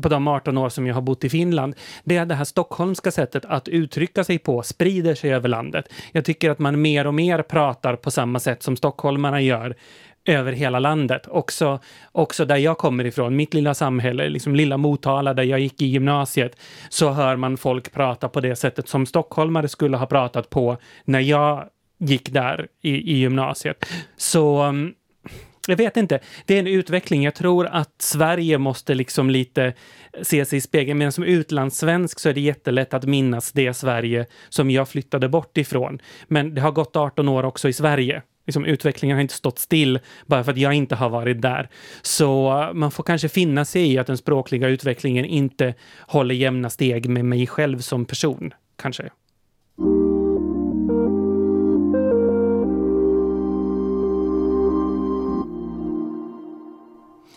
på 0.01 0.09
de 0.09 0.27
18 0.27 0.57
år 0.57 0.69
som 0.69 0.87
jag 0.87 0.95
har 0.95 1.01
bott 1.01 1.23
i 1.23 1.29
Finland, 1.29 1.75
det 2.03 2.17
är 2.17 2.25
det 2.25 2.35
här 2.35 2.43
stockholmska 2.43 3.11
sättet 3.11 3.45
att 3.45 3.67
uttrycka 3.67 4.23
sig 4.23 4.39
på 4.39 4.63
sprider 4.63 5.15
sig 5.15 5.33
över 5.33 5.49
landet. 5.49 5.93
Jag 6.11 6.25
tycker 6.25 6.49
att 6.49 6.59
man 6.59 6.81
mer 6.81 7.07
och 7.07 7.13
mer 7.13 7.41
pratar 7.41 7.95
på 7.95 8.11
samma 8.11 8.39
sätt 8.39 8.63
som 8.63 8.77
stockholmarna 8.77 9.41
gör 9.41 9.75
över 10.27 10.51
hela 10.51 10.79
landet. 10.79 11.27
Också, 11.27 11.79
också 12.11 12.45
där 12.45 12.57
jag 12.57 12.77
kommer 12.77 13.05
ifrån, 13.05 13.35
mitt 13.35 13.53
lilla 13.53 13.73
samhälle, 13.73 14.29
liksom 14.29 14.55
lilla 14.55 14.77
Motala 14.77 15.33
där 15.33 15.43
jag 15.43 15.59
gick 15.59 15.81
i 15.81 15.85
gymnasiet, 15.85 16.59
så 16.89 17.09
hör 17.09 17.35
man 17.35 17.57
folk 17.57 17.93
prata 17.93 18.29
på 18.29 18.41
det 18.41 18.55
sättet 18.55 18.87
som 18.87 19.05
stockholmare 19.05 19.67
skulle 19.67 19.97
ha 19.97 20.05
pratat 20.05 20.49
på 20.49 20.77
när 21.05 21.19
jag 21.19 21.65
gick 21.97 22.29
där 22.29 22.67
i, 22.81 23.13
i 23.13 23.17
gymnasiet. 23.17 23.85
Så 24.17 24.61
mm, 24.61 24.93
jag 25.67 25.77
vet 25.77 25.97
inte. 25.97 26.19
Det 26.45 26.55
är 26.55 26.59
en 26.59 26.67
utveckling. 26.67 27.23
Jag 27.23 27.35
tror 27.35 27.67
att 27.67 28.01
Sverige 28.01 28.57
måste 28.57 28.93
liksom 28.93 29.29
lite 29.29 29.73
se 30.21 30.45
sig 30.45 30.57
i 30.57 30.61
spegeln. 30.61 30.97
Men 30.97 31.11
som 31.11 31.23
utlandssvensk 31.23 32.19
så 32.19 32.29
är 32.29 32.33
det 32.33 32.41
jättelätt 32.41 32.93
att 32.93 33.03
minnas 33.03 33.51
det 33.51 33.73
Sverige 33.73 34.25
som 34.49 34.71
jag 34.71 34.89
flyttade 34.89 35.29
bort 35.29 35.57
ifrån. 35.57 35.99
Men 36.27 36.53
det 36.53 36.61
har 36.61 36.71
gått 36.71 36.95
18 36.95 37.29
år 37.29 37.45
också 37.45 37.69
i 37.69 37.73
Sverige 37.73 38.21
liksom, 38.47 38.65
utvecklingen 38.65 39.17
har 39.17 39.21
inte 39.21 39.33
stått 39.33 39.59
still 39.59 39.99
bara 40.25 40.43
för 40.43 40.51
att 40.51 40.57
jag 40.57 40.73
inte 40.73 40.95
har 40.95 41.09
varit 41.09 41.41
där. 41.41 41.69
Så 42.01 42.51
man 42.73 42.91
får 42.91 43.03
kanske 43.03 43.29
finna 43.29 43.65
sig 43.65 43.93
i 43.93 43.97
att 43.97 44.07
den 44.07 44.17
språkliga 44.17 44.67
utvecklingen 44.67 45.25
inte 45.25 45.73
håller 45.99 46.35
jämna 46.35 46.69
steg 46.69 47.09
med 47.09 47.25
mig 47.25 47.47
själv 47.47 47.79
som 47.79 48.05
person, 48.05 48.53
kanske. 48.75 49.09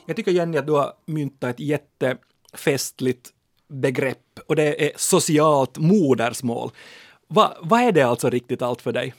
Jag 0.07 0.17
tycker 0.17 0.31
Jenny 0.31 0.59
att 0.59 0.67
du 0.67 0.73
har 0.73 0.93
myntat 1.07 1.51
ett 1.51 1.61
jättefestligt 1.61 3.31
begrepp 3.69 4.39
och 4.47 4.57
det 4.57 4.87
är 4.87 4.93
socialt 4.97 5.79
modersmål. 5.79 6.71
Va, 7.29 7.57
vad 7.61 7.81
är 7.81 7.93
det 7.93 8.03
alltså 8.03 8.31
riktigt 8.31 8.63
allt 8.63 8.83
för 8.83 8.93
dig? 8.93 9.15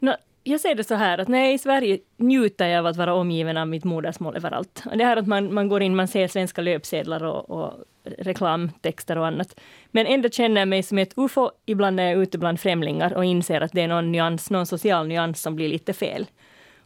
No, 0.00 0.12
jag 0.42 0.60
ser 0.60 0.74
det 0.74 0.84
så 0.84 0.94
här 0.94 1.18
att 1.18 1.28
när 1.28 1.38
jag 1.38 1.48
är 1.48 1.54
i 1.54 1.58
Sverige 1.58 1.98
njuter 2.16 2.66
jag 2.66 2.78
av 2.78 2.86
att 2.86 2.96
vara 2.96 3.14
omgiven 3.14 3.56
av 3.56 3.68
mitt 3.68 3.84
modersmål 3.84 4.36
överallt. 4.36 4.84
Det 4.94 5.04
här 5.04 5.16
att 5.16 5.26
man, 5.26 5.54
man 5.54 5.68
går 5.68 5.82
in, 5.82 5.96
man 5.96 6.08
ser 6.08 6.28
svenska 6.28 6.62
löpsedlar 6.62 7.24
och, 7.24 7.50
och 7.50 7.72
reklamtexter 8.18 9.18
och 9.18 9.26
annat. 9.26 9.60
Men 9.90 10.06
ändå 10.06 10.28
känner 10.28 10.60
jag 10.60 10.68
mig 10.68 10.82
som 10.82 10.98
ett 10.98 11.12
ufo 11.16 11.50
ibland 11.66 11.96
när 11.96 12.02
jag 12.02 12.12
är 12.12 12.16
ute 12.16 12.38
bland 12.38 12.60
främlingar 12.60 13.14
och 13.14 13.24
inser 13.24 13.60
att 13.60 13.72
det 13.72 13.80
är 13.80 13.88
någon 13.88 14.12
nyans, 14.12 14.50
någon 14.50 14.66
social 14.66 15.06
nyans 15.06 15.42
som 15.42 15.56
blir 15.56 15.68
lite 15.68 15.92
fel. 15.92 16.26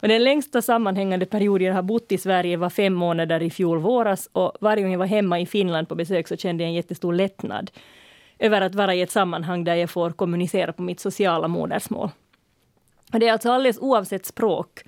Och 0.01 0.09
den 0.09 0.25
längsta 0.25 0.63
sammanhängande 0.63 1.27
perioden 1.27 1.67
jag 1.67 1.75
har 1.75 1.83
bott 1.83 2.13
i 2.13 2.19
Sverige 2.19 2.57
var 2.57 2.71
fem 2.71 2.95
månader 2.95 3.43
i 3.43 3.51
fjol 3.51 3.79
våras 3.79 4.29
och 4.33 4.53
varje 4.61 4.83
gång 4.83 4.93
jag 4.93 4.99
var 4.99 5.07
hemma 5.07 5.41
i 5.41 5.47
Finland 5.47 5.89
på 5.89 5.95
besök 5.95 6.29
så 6.29 6.37
kände 6.37 6.63
jag 6.63 6.69
en 6.69 6.75
jättestor 6.75 7.13
lättnad 7.13 7.71
över 8.39 8.61
att 8.61 8.75
vara 8.75 8.95
i 8.95 9.03
ett 9.03 9.11
sammanhang 9.11 9.65
där 9.65 9.75
jag 9.75 9.91
får 9.91 10.11
kommunicera 10.11 10.73
på 10.73 10.83
mitt 10.83 11.01
sociala 11.01 11.49
modersmål. 11.49 12.11
Och 13.13 13.21
det 13.21 13.29
är 13.29 13.33
alltså 13.33 13.51
alldeles 13.51 13.79
oavsett 13.79 14.27
språk. 14.27 14.83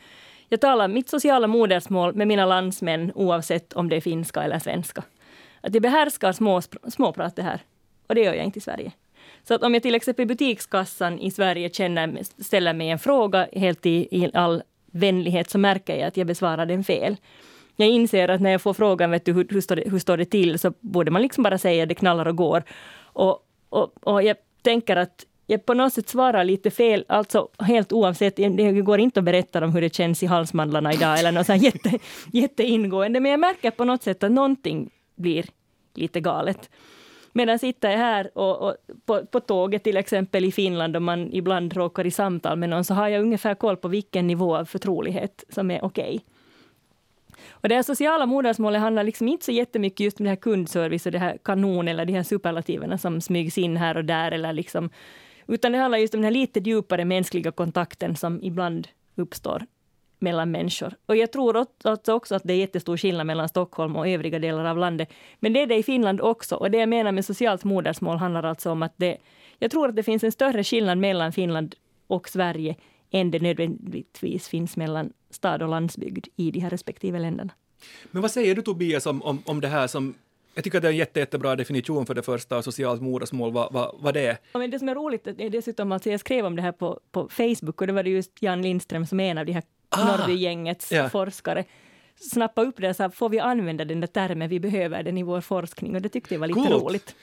Jag 0.48 0.60
talar 0.60 0.88
mitt 0.88 1.08
sociala 1.08 1.46
modersmål 1.46 2.14
med 2.14 2.28
mina 2.28 2.46
landsmän 2.46 3.12
oavsett 3.14 3.72
om 3.72 3.88
det 3.88 3.96
är 3.96 4.00
finska 4.00 4.42
eller 4.42 4.58
svenska. 4.58 5.02
Att 5.60 5.74
jag 5.74 5.82
behärskar 5.82 6.32
små, 6.32 6.62
småprat 6.88 7.36
det 7.36 7.42
här. 7.42 7.60
Och 8.06 8.14
det 8.14 8.20
gör 8.20 8.34
jag 8.34 8.44
inte 8.44 8.58
i 8.58 8.62
Sverige. 8.62 8.92
Så 9.44 9.54
att 9.54 9.62
om 9.62 9.74
jag 9.74 9.82
till 9.82 9.94
exempel 9.94 10.22
i 10.22 10.26
butikskassan 10.26 11.18
i 11.18 11.30
Sverige 11.30 11.70
känner, 11.70 12.18
ställer 12.42 12.72
mig 12.72 12.90
en 12.90 12.98
fråga 12.98 13.48
helt 13.52 13.86
i, 13.86 14.08
i 14.10 14.30
all 14.34 14.62
vänlighet 14.86 15.50
så 15.50 15.58
märker 15.58 15.96
jag 15.96 16.08
att 16.08 16.16
jag 16.16 16.26
besvarar 16.26 16.66
den 16.66 16.84
fel. 16.84 17.16
Jag 17.76 17.88
inser 17.88 18.28
att 18.28 18.40
när 18.40 18.50
jag 18.50 18.62
får 18.62 18.74
frågan 18.74 19.10
vet 19.10 19.24
du, 19.24 19.32
hur, 19.32 19.46
hur, 19.50 19.60
står 19.60 19.76
det, 19.76 19.90
hur 19.90 19.98
står 19.98 20.16
det 20.16 20.24
till 20.24 20.58
så 20.58 20.72
borde 20.80 21.10
man 21.10 21.22
liksom 21.22 21.42
bara 21.42 21.58
säga 21.58 21.86
det 21.86 21.94
knallar 21.94 22.28
och 22.28 22.36
går. 22.36 22.62
Och, 22.98 23.46
och, 23.68 23.92
och 24.00 24.22
jag 24.22 24.36
tänker 24.62 24.96
att 24.96 25.24
jag 25.46 25.66
på 25.66 25.74
något 25.74 25.92
sätt 25.92 26.08
svarar 26.08 26.44
lite 26.44 26.70
fel, 26.70 27.04
alltså 27.08 27.48
helt 27.58 27.92
oavsett, 27.92 28.36
det 28.36 28.72
går 28.72 29.00
inte 29.00 29.20
att 29.20 29.24
berätta 29.24 29.64
om 29.64 29.72
hur 29.72 29.80
det 29.80 29.94
känns 29.94 30.22
i 30.22 30.26
halsmandlarna 30.26 30.92
idag 30.92 31.18
eller 31.18 31.32
något 31.32 31.46
sånt 31.46 31.62
jätte, 31.62 31.98
jätteingående, 32.32 33.20
men 33.20 33.30
jag 33.30 33.40
märker 33.40 33.70
på 33.70 33.84
något 33.84 34.02
sätt 34.02 34.22
att 34.22 34.32
någonting 34.32 34.90
blir 35.14 35.44
lite 35.94 36.20
galet. 36.20 36.70
Medan 37.32 37.58
sitter 37.58 37.90
jag 37.90 37.98
här 37.98 38.38
och, 38.38 38.68
och 38.68 38.76
på, 39.06 39.26
på 39.26 39.40
tåget 39.40 39.84
till 39.84 39.96
exempel 39.96 40.44
i 40.44 40.52
Finland, 40.52 40.96
om 40.96 41.04
man 41.04 41.32
ibland 41.32 41.76
råkar 41.76 42.06
i 42.06 42.10
samtal 42.10 42.58
med 42.58 42.68
någon, 42.68 42.84
så 42.84 42.94
har 42.94 43.08
jag 43.08 43.22
ungefär 43.22 43.54
koll 43.54 43.76
på 43.76 43.88
vilken 43.88 44.26
nivå 44.26 44.56
av 44.56 44.64
förtrolighet 44.64 45.44
som 45.48 45.70
är 45.70 45.84
okej. 45.84 46.04
Okay. 46.04 46.20
Och 47.50 47.68
det 47.68 47.74
här 47.74 47.82
sociala 47.82 48.26
modersmålet 48.26 48.80
handlar 48.80 49.04
liksom 49.04 49.28
inte 49.28 49.44
så 49.44 49.52
jättemycket 49.52 50.00
just 50.00 50.20
om 50.20 50.24
det 50.24 50.30
här 50.30 50.36
kundservice 50.36 51.06
och 51.06 51.12
det 51.12 51.18
här 51.18 51.38
kanon 51.42 51.88
eller 51.88 52.04
de 52.04 52.12
här 52.12 52.22
superlativerna 52.22 52.98
som 52.98 53.20
smygs 53.20 53.58
in 53.58 53.76
här 53.76 53.96
och 53.96 54.04
där 54.04 54.32
eller 54.32 54.52
liksom 54.52 54.90
utan 55.46 55.72
det 55.72 55.78
handlar 55.78 55.98
just 55.98 56.14
om 56.14 56.20
den 56.20 56.24
här 56.24 56.40
lite 56.40 56.60
djupare 56.60 57.04
mänskliga 57.04 57.52
kontakten 57.52 58.16
som 58.16 58.42
ibland 58.42 58.88
uppstår 59.14 59.66
mellan 60.18 60.50
människor. 60.50 60.94
Och 61.06 61.16
jag 61.16 61.32
tror 61.32 61.66
alltså 61.84 62.12
också 62.12 62.34
att 62.34 62.42
det 62.44 62.52
är 62.52 62.56
jättestor 62.56 62.96
skillnad 62.96 63.26
mellan 63.26 63.48
Stockholm 63.48 63.96
och 63.96 64.08
övriga 64.08 64.38
delar 64.38 64.64
av 64.64 64.78
landet. 64.78 65.12
Men 65.40 65.52
det 65.52 65.62
är 65.62 65.66
det 65.66 65.76
i 65.76 65.82
Finland 65.82 66.20
också. 66.20 66.56
Och 66.56 66.70
det 66.70 66.78
jag 66.78 66.88
menar 66.88 67.12
med 67.12 67.24
socialt 67.24 67.64
modersmål 67.64 68.16
handlar 68.16 68.42
alltså 68.42 68.70
om 68.70 68.82
att 68.82 68.94
det... 68.96 69.16
Jag 69.58 69.70
tror 69.70 69.88
att 69.88 69.96
det 69.96 70.02
finns 70.02 70.24
en 70.24 70.32
större 70.32 70.64
skillnad 70.64 70.98
mellan 70.98 71.32
Finland 71.32 71.74
och 72.06 72.28
Sverige 72.28 72.76
än 73.10 73.30
det 73.30 73.38
nödvändigtvis 73.38 74.48
finns 74.48 74.76
mellan 74.76 75.12
stad 75.30 75.62
och 75.62 75.68
landsbygd 75.68 76.26
i 76.36 76.50
de 76.50 76.60
här 76.60 76.70
respektive 76.70 77.18
länderna. 77.18 77.52
Men 78.10 78.22
vad 78.22 78.30
säger 78.30 78.54
du 78.54 78.62
Tobias 78.62 79.06
om, 79.06 79.22
om, 79.22 79.42
om 79.46 79.60
det 79.60 79.68
här 79.68 79.86
som 79.86 80.14
jag 80.56 80.64
tycker 80.64 80.78
att 80.78 80.82
det 80.82 80.88
är 80.88 80.92
en 80.92 80.98
jätte, 80.98 81.20
jättebra 81.20 81.56
definition 81.56 82.06
för 82.06 82.14
det 82.14 82.22
första, 82.22 82.62
socialt 82.62 83.02
modersmål, 83.02 83.52
vad, 83.52 83.72
vad, 83.72 83.96
vad 83.98 84.14
det 84.14 84.26
är. 84.26 84.38
Ja, 84.52 84.58
men 84.58 84.70
det 84.70 84.78
som 84.78 84.88
är 84.88 84.94
roligt 84.94 85.26
är 85.26 85.50
dessutom 85.50 85.92
att 85.92 86.06
jag 86.06 86.20
skrev 86.20 86.46
om 86.46 86.56
det 86.56 86.62
här 86.62 86.72
på, 86.72 87.00
på 87.12 87.28
Facebook 87.28 87.80
och 87.80 87.86
det 87.86 87.92
var 87.92 88.02
det 88.02 88.10
just 88.10 88.42
Jan 88.42 88.62
Lindström 88.62 89.06
som 89.06 89.20
är 89.20 89.30
en 89.30 89.38
av 89.38 89.46
de 89.46 89.52
här 89.52 89.62
ah, 89.88 90.04
Norrbygängets 90.04 90.92
ja. 90.92 91.08
forskare 91.08 91.64
snappa 92.20 92.62
upp 92.62 92.74
det 92.76 92.88
och 92.88 92.96
sa, 92.96 93.10
får 93.10 93.28
vi 93.28 93.38
använda 93.38 93.84
den 93.84 94.00
där 94.00 94.06
termen, 94.06 94.48
vi 94.48 94.60
behöver 94.60 95.02
den 95.02 95.18
i 95.18 95.22
vår 95.22 95.40
forskning 95.40 95.94
och 95.94 96.02
det 96.02 96.08
tyckte 96.08 96.34
jag 96.34 96.40
var 96.40 96.46
lite 96.46 96.60
Coolt. 96.60 96.84
roligt. 96.84 97.14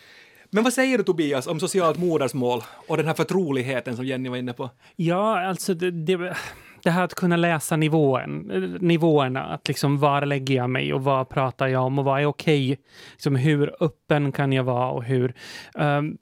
Men 0.50 0.64
vad 0.64 0.74
säger 0.74 0.98
du 0.98 1.04
Tobias 1.04 1.48
om 1.48 1.60
socialt 1.60 1.98
modersmål 1.98 2.62
och 2.88 2.98
den 2.98 3.06
här 3.06 3.14
förtroligheten 3.14 3.96
som 3.96 4.06
Jenny 4.06 4.30
var 4.30 4.38
inne 4.38 4.54
på? 4.54 4.70
Ja, 4.96 5.46
alltså 5.46 5.74
det, 5.74 5.92
det, 5.92 6.36
det 6.84 6.92
här 6.92 7.04
att 7.04 7.14
kunna 7.14 7.36
läsa 7.36 7.76
nivåen, 7.76 8.38
nivåerna, 8.82 9.44
att 9.44 9.68
liksom 9.68 10.00
var 10.00 10.26
lägger 10.26 10.56
jag 10.56 10.70
mig 10.70 10.94
och 10.94 11.04
vad 11.04 11.30
pratar 11.30 11.68
jag 11.68 11.86
om 11.86 12.00
och 12.00 12.06
vad 12.06 12.22
är 12.22 12.26
okej? 12.26 12.72
Okay? 12.72 12.84
Liksom 13.12 13.36
hur 13.36 13.76
öppen 13.80 14.32
kan 14.32 14.54
jag 14.54 14.64
vara 14.64 14.90
och 14.90 15.04
hur 15.04 15.34
um, 15.74 16.18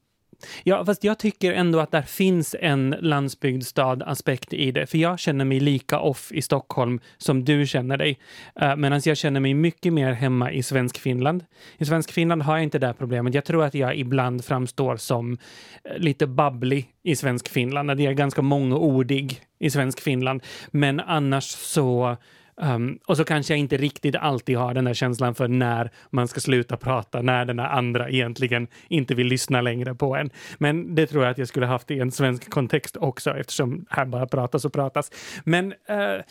Ja, 0.63 0.85
fast 0.85 1.03
jag 1.03 1.19
tycker 1.19 1.53
ändå 1.53 1.79
att 1.79 1.91
där 1.91 2.01
finns 2.01 2.55
en 2.59 2.95
landsbygdsstad-aspekt 2.99 4.53
i 4.53 4.71
det, 4.71 4.85
för 4.85 4.97
jag 4.97 5.19
känner 5.19 5.45
mig 5.45 5.59
lika 5.59 5.99
off 5.99 6.31
i 6.31 6.41
Stockholm 6.41 6.99
som 7.17 7.45
du 7.45 7.67
känner 7.67 7.97
dig, 7.97 8.19
eh, 8.61 8.69
uh, 8.69 8.75
medan 8.75 9.01
jag 9.05 9.17
känner 9.17 9.39
mig 9.39 9.53
mycket 9.53 9.93
mer 9.93 10.11
hemma 10.11 10.51
i 10.51 10.63
svensk 10.63 10.99
Finland. 10.99 11.45
I 11.77 11.85
svensk 11.85 12.11
Finland 12.11 12.41
har 12.41 12.55
jag 12.55 12.63
inte 12.63 12.79
det 12.79 12.93
problemet. 12.97 13.33
Jag 13.33 13.45
tror 13.45 13.63
att 13.63 13.73
jag 13.73 13.97
ibland 13.97 14.45
framstår 14.45 14.97
som 14.97 15.37
eh, 15.83 15.97
lite 15.97 16.27
babblig 16.27 16.87
i 17.03 17.15
svensk 17.15 17.49
Finland, 17.49 17.91
att 17.91 17.99
jag 17.99 18.11
är 18.11 18.15
ganska 18.15 18.41
mångordig 18.41 19.41
i 19.61 19.69
svensk 19.69 20.01
Finland, 20.01 20.43
men 20.71 20.99
annars 20.99 21.45
så 21.45 22.17
Um, 22.55 22.99
och 23.05 23.17
så 23.17 23.23
kanske 23.23 23.53
jag 23.53 23.59
inte 23.59 23.77
riktigt 23.77 24.15
alltid 24.15 24.57
har 24.57 24.73
den 24.73 24.85
där 24.85 24.93
känslan 24.93 25.35
för 25.35 25.47
när 25.47 25.91
man 26.09 26.27
ska 26.27 26.39
sluta 26.39 26.77
prata, 26.77 27.21
när 27.21 27.45
den 27.45 27.57
där 27.57 27.63
andra 27.63 28.09
egentligen 28.09 28.67
inte 28.87 29.15
vill 29.15 29.27
lyssna 29.27 29.61
längre 29.61 29.95
på 29.95 30.15
en. 30.15 30.29
Men 30.57 30.95
det 30.95 31.07
tror 31.07 31.23
jag 31.23 31.31
att 31.31 31.37
jag 31.37 31.47
skulle 31.47 31.65
haft 31.65 31.91
i 31.91 31.99
en 31.99 32.11
svensk 32.11 32.49
kontext 32.49 32.97
också, 32.97 33.37
eftersom 33.37 33.85
här 33.89 34.05
bara 34.05 34.27
pratas 34.27 34.65
och 34.65 34.73
pratas. 34.73 35.11
Men 35.43 35.71
uh, 35.71 36.21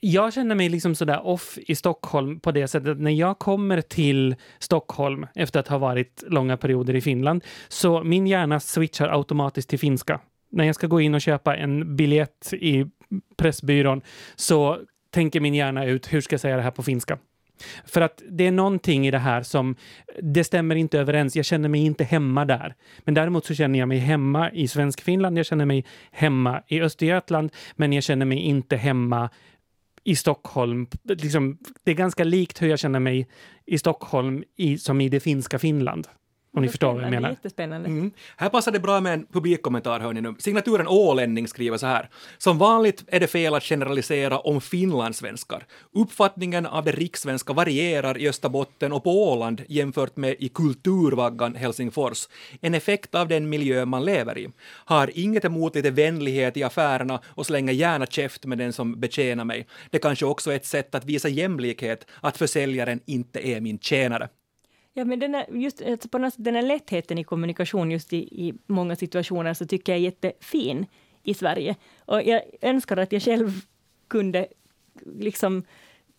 jag 0.00 0.32
känner 0.32 0.54
mig 0.54 0.68
liksom 0.68 0.94
sådär 0.94 1.26
off 1.26 1.58
i 1.58 1.74
Stockholm 1.74 2.40
på 2.40 2.52
det 2.52 2.68
sättet 2.68 2.88
att 2.88 3.00
när 3.00 3.10
jag 3.10 3.38
kommer 3.38 3.80
till 3.80 4.36
Stockholm 4.58 5.26
efter 5.34 5.60
att 5.60 5.68
ha 5.68 5.78
varit 5.78 6.24
långa 6.26 6.56
perioder 6.56 6.96
i 6.96 7.00
Finland, 7.00 7.44
så 7.68 8.02
min 8.04 8.26
hjärna 8.26 8.60
switchar 8.60 9.08
automatiskt 9.08 9.68
till 9.68 9.78
finska. 9.78 10.20
När 10.50 10.64
jag 10.64 10.74
ska 10.74 10.86
gå 10.86 11.00
in 11.00 11.14
och 11.14 11.20
köpa 11.20 11.56
en 11.56 11.96
biljett 11.96 12.52
i 12.52 12.86
Pressbyrån 13.36 14.00
så 14.36 14.78
tänker 15.10 15.40
min 15.40 15.54
hjärna 15.54 15.84
ut, 15.84 16.12
hur 16.12 16.20
ska 16.20 16.34
jag 16.34 16.40
säga 16.40 16.56
det 16.56 16.62
här 16.62 16.70
på 16.70 16.82
finska? 16.82 17.18
För 17.84 18.00
att 18.00 18.22
det 18.30 18.46
är 18.46 18.52
någonting 18.52 19.06
i 19.06 19.10
det 19.10 19.18
här 19.18 19.42
som, 19.42 19.76
det 20.22 20.44
stämmer 20.44 20.76
inte 20.76 20.98
överens. 20.98 21.36
Jag 21.36 21.44
känner 21.44 21.68
mig 21.68 21.80
inte 21.80 22.04
hemma 22.04 22.44
där. 22.44 22.74
Men 22.98 23.14
däremot 23.14 23.44
så 23.44 23.54
känner 23.54 23.78
jag 23.78 23.88
mig 23.88 23.98
hemma 23.98 24.50
i 24.50 24.68
svensk 24.68 25.00
Finland. 25.00 25.38
Jag 25.38 25.46
känner 25.46 25.64
mig 25.64 25.84
hemma 26.10 26.62
i 26.66 26.80
Östergötland, 26.80 27.52
men 27.76 27.92
jag 27.92 28.04
känner 28.04 28.26
mig 28.26 28.38
inte 28.38 28.76
hemma 28.76 29.30
i 30.04 30.16
Stockholm. 30.16 30.86
Liksom, 31.04 31.58
det 31.84 31.90
är 31.90 31.94
ganska 31.94 32.24
likt 32.24 32.62
hur 32.62 32.68
jag 32.68 32.78
känner 32.78 33.00
mig 33.00 33.28
i 33.66 33.78
Stockholm 33.78 34.44
i, 34.56 34.78
som 34.78 35.00
i 35.00 35.08
det 35.08 35.20
finska 35.20 35.58
Finland. 35.58 36.08
Om 36.52 36.62
ni 36.62 36.68
förstår 36.68 36.94
vad 36.94 37.02
jag 37.02 37.10
menar. 37.10 37.30
Jättespännande. 37.30 37.88
Mm. 37.88 38.10
Här 38.36 38.48
passar 38.48 38.72
det 38.72 38.80
bra 38.80 39.00
med 39.00 39.12
en 39.12 39.26
publikkommentar, 39.26 40.00
hörni 40.00 40.20
nu. 40.20 40.34
Signaturen 40.38 40.88
Ålänning 40.88 41.48
skriver 41.48 41.78
så 41.78 41.86
här. 41.86 42.08
Som 42.38 42.58
vanligt 42.58 43.04
är 43.06 43.20
det 43.20 43.26
fel 43.26 43.54
att 43.54 43.64
generalisera 43.64 44.38
om 44.38 44.60
finlandssvenskar. 44.60 45.66
Uppfattningen 45.92 46.66
av 46.66 46.84
det 46.84 46.92
rikssvenska 46.92 47.52
varierar 47.52 48.18
i 48.18 48.28
Österbotten 48.28 48.92
och 48.92 49.04
på 49.04 49.30
Åland 49.32 49.62
jämfört 49.68 50.16
med 50.16 50.36
i 50.38 50.48
kulturvaggan 50.48 51.54
Helsingfors. 51.54 52.28
En 52.60 52.74
effekt 52.74 53.14
av 53.14 53.28
den 53.28 53.48
miljö 53.48 53.84
man 53.84 54.04
lever 54.04 54.38
i. 54.38 54.48
Har 54.84 55.10
inget 55.14 55.44
emot 55.44 55.74
lite 55.74 55.90
vänlighet 55.90 56.56
i 56.56 56.62
affärerna 56.62 57.20
och 57.26 57.46
slänger 57.46 57.72
gärna 57.72 58.06
käft 58.06 58.46
med 58.46 58.58
den 58.58 58.72
som 58.72 59.00
betjänar 59.00 59.44
mig. 59.44 59.66
Det 59.90 59.98
kanske 59.98 60.26
också 60.26 60.50
är 60.50 60.56
ett 60.56 60.66
sätt 60.66 60.94
att 60.94 61.04
visa 61.04 61.28
jämlikhet, 61.28 62.06
att 62.20 62.36
försäljaren 62.36 63.00
inte 63.06 63.48
är 63.48 63.60
min 63.60 63.78
tjänare. 63.78 64.28
Ja, 64.98 65.04
men 65.04 65.18
den, 65.18 65.34
är 65.34 65.46
just, 65.50 65.82
alltså 65.82 66.08
på 66.08 66.18
något 66.18 66.34
sätt, 66.34 66.44
den 66.44 66.54
här 66.54 66.62
lättheten 66.62 67.18
i 67.18 67.24
kommunikation 67.24 67.90
just 67.90 68.12
i, 68.12 68.16
i 68.16 68.54
många 68.66 68.96
situationer 68.96 69.54
så 69.54 69.66
tycker 69.66 69.92
jag 69.92 69.98
är 69.98 70.02
jättefin 70.02 70.86
i 71.22 71.34
Sverige. 71.34 71.76
Och 71.98 72.22
jag 72.22 72.42
önskar 72.60 72.96
att 72.96 73.12
jag 73.12 73.22
själv 73.22 73.52
kunde 74.08 74.48
liksom 75.18 75.64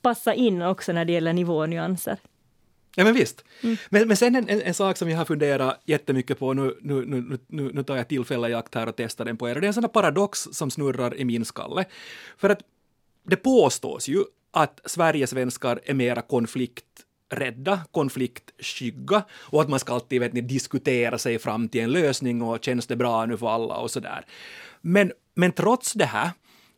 passa 0.02 0.34
in 0.34 0.62
också 0.62 0.94
när 0.94 1.06
det 1.06 1.13
gäller 1.13 1.34
nivå 1.34 1.58
och 1.58 1.70
nyanser. 1.70 2.18
Ja 2.96 3.04
men 3.04 3.13
visst. 3.13 3.46
Mm. 3.63 3.78
Men, 3.89 4.08
men 4.08 4.18
sen 4.18 4.36
en, 4.36 4.50
en, 4.50 4.62
en, 4.62 4.74
sak 4.74 4.98
som 4.98 5.10
jag 5.10 5.18
har 5.18 5.26
funderat 5.26 5.82
jättemycket 5.86 6.39
på, 6.39 6.54
nu, 6.54 6.78
nu, 6.82 7.06
nu, 7.06 7.38
nu, 7.48 7.72
nu 7.74 7.84
tar 7.84 7.98
jag 7.98 8.08
tillfälle 8.08 8.50
i 8.50 8.54
akt 8.54 8.76
här 8.76 8.88
och 8.88 8.96
testar 8.96 9.26
den 9.26 9.38
på 9.38 9.50
er, 9.50 9.56
det 9.56 9.65
är 9.65 9.68
en 9.68 9.74
sån 9.74 9.89
paradox 9.89 10.48
som 10.52 10.72
snurrar 10.72 11.18
i 11.18 11.26
min 11.26 11.46
skalle. 11.46 11.86
För 12.38 12.50
att 12.50 12.60
det 13.24 13.36
påstås 13.36 14.08
ju 14.08 14.24
att 14.52 14.80
Sverigesvenskar 14.86 15.80
är 15.86 15.94
mera 15.94 16.22
konflikt 16.22 17.06
rädda, 17.30 17.82
konfliktskygga 17.92 19.24
och 19.32 19.62
att 19.62 19.70
man 19.70 19.80
ska 19.80 19.94
alltid 19.94 20.20
vet 20.20 20.34
ni, 20.34 20.42
diskutera 20.42 21.18
sig 21.18 21.39
fram 21.39 21.70
till 21.70 21.82
en 21.82 21.92
lösning 21.92 22.42
och 22.42 22.63
känns 22.63 22.88
det 22.88 22.96
bra 22.96 23.26
nu 23.26 23.38
för 23.38 23.50
alla 23.50 23.76
och 23.76 23.92
sådär. 23.92 24.26
Men, 24.82 25.12
men 25.36 25.52
trots 25.52 25.94
det 25.94 26.06
här 26.06 26.30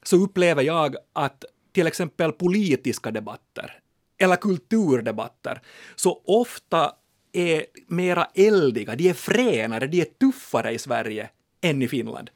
så 0.04 0.18
upplever 0.18 0.64
jag 0.64 0.96
att 1.14 1.46
till 1.72 1.88
exempel 1.88 2.32
politiska 2.32 3.12
debatter 3.12 3.80
eller 4.18 4.36
kulturdebatter 4.36 5.62
så 5.96 6.22
ofta 6.26 6.96
är 7.34 7.66
mera 7.88 8.26
eldiga, 8.36 8.96
de 8.96 9.10
är 9.10 9.14
fränare, 9.14 9.88
de 9.88 10.02
är 10.02 10.06
tuffare 10.06 10.72
i 10.72 10.80
Sverige 10.80 11.30
än 11.62 11.82
i 11.82 11.88
Finland. 11.88 12.30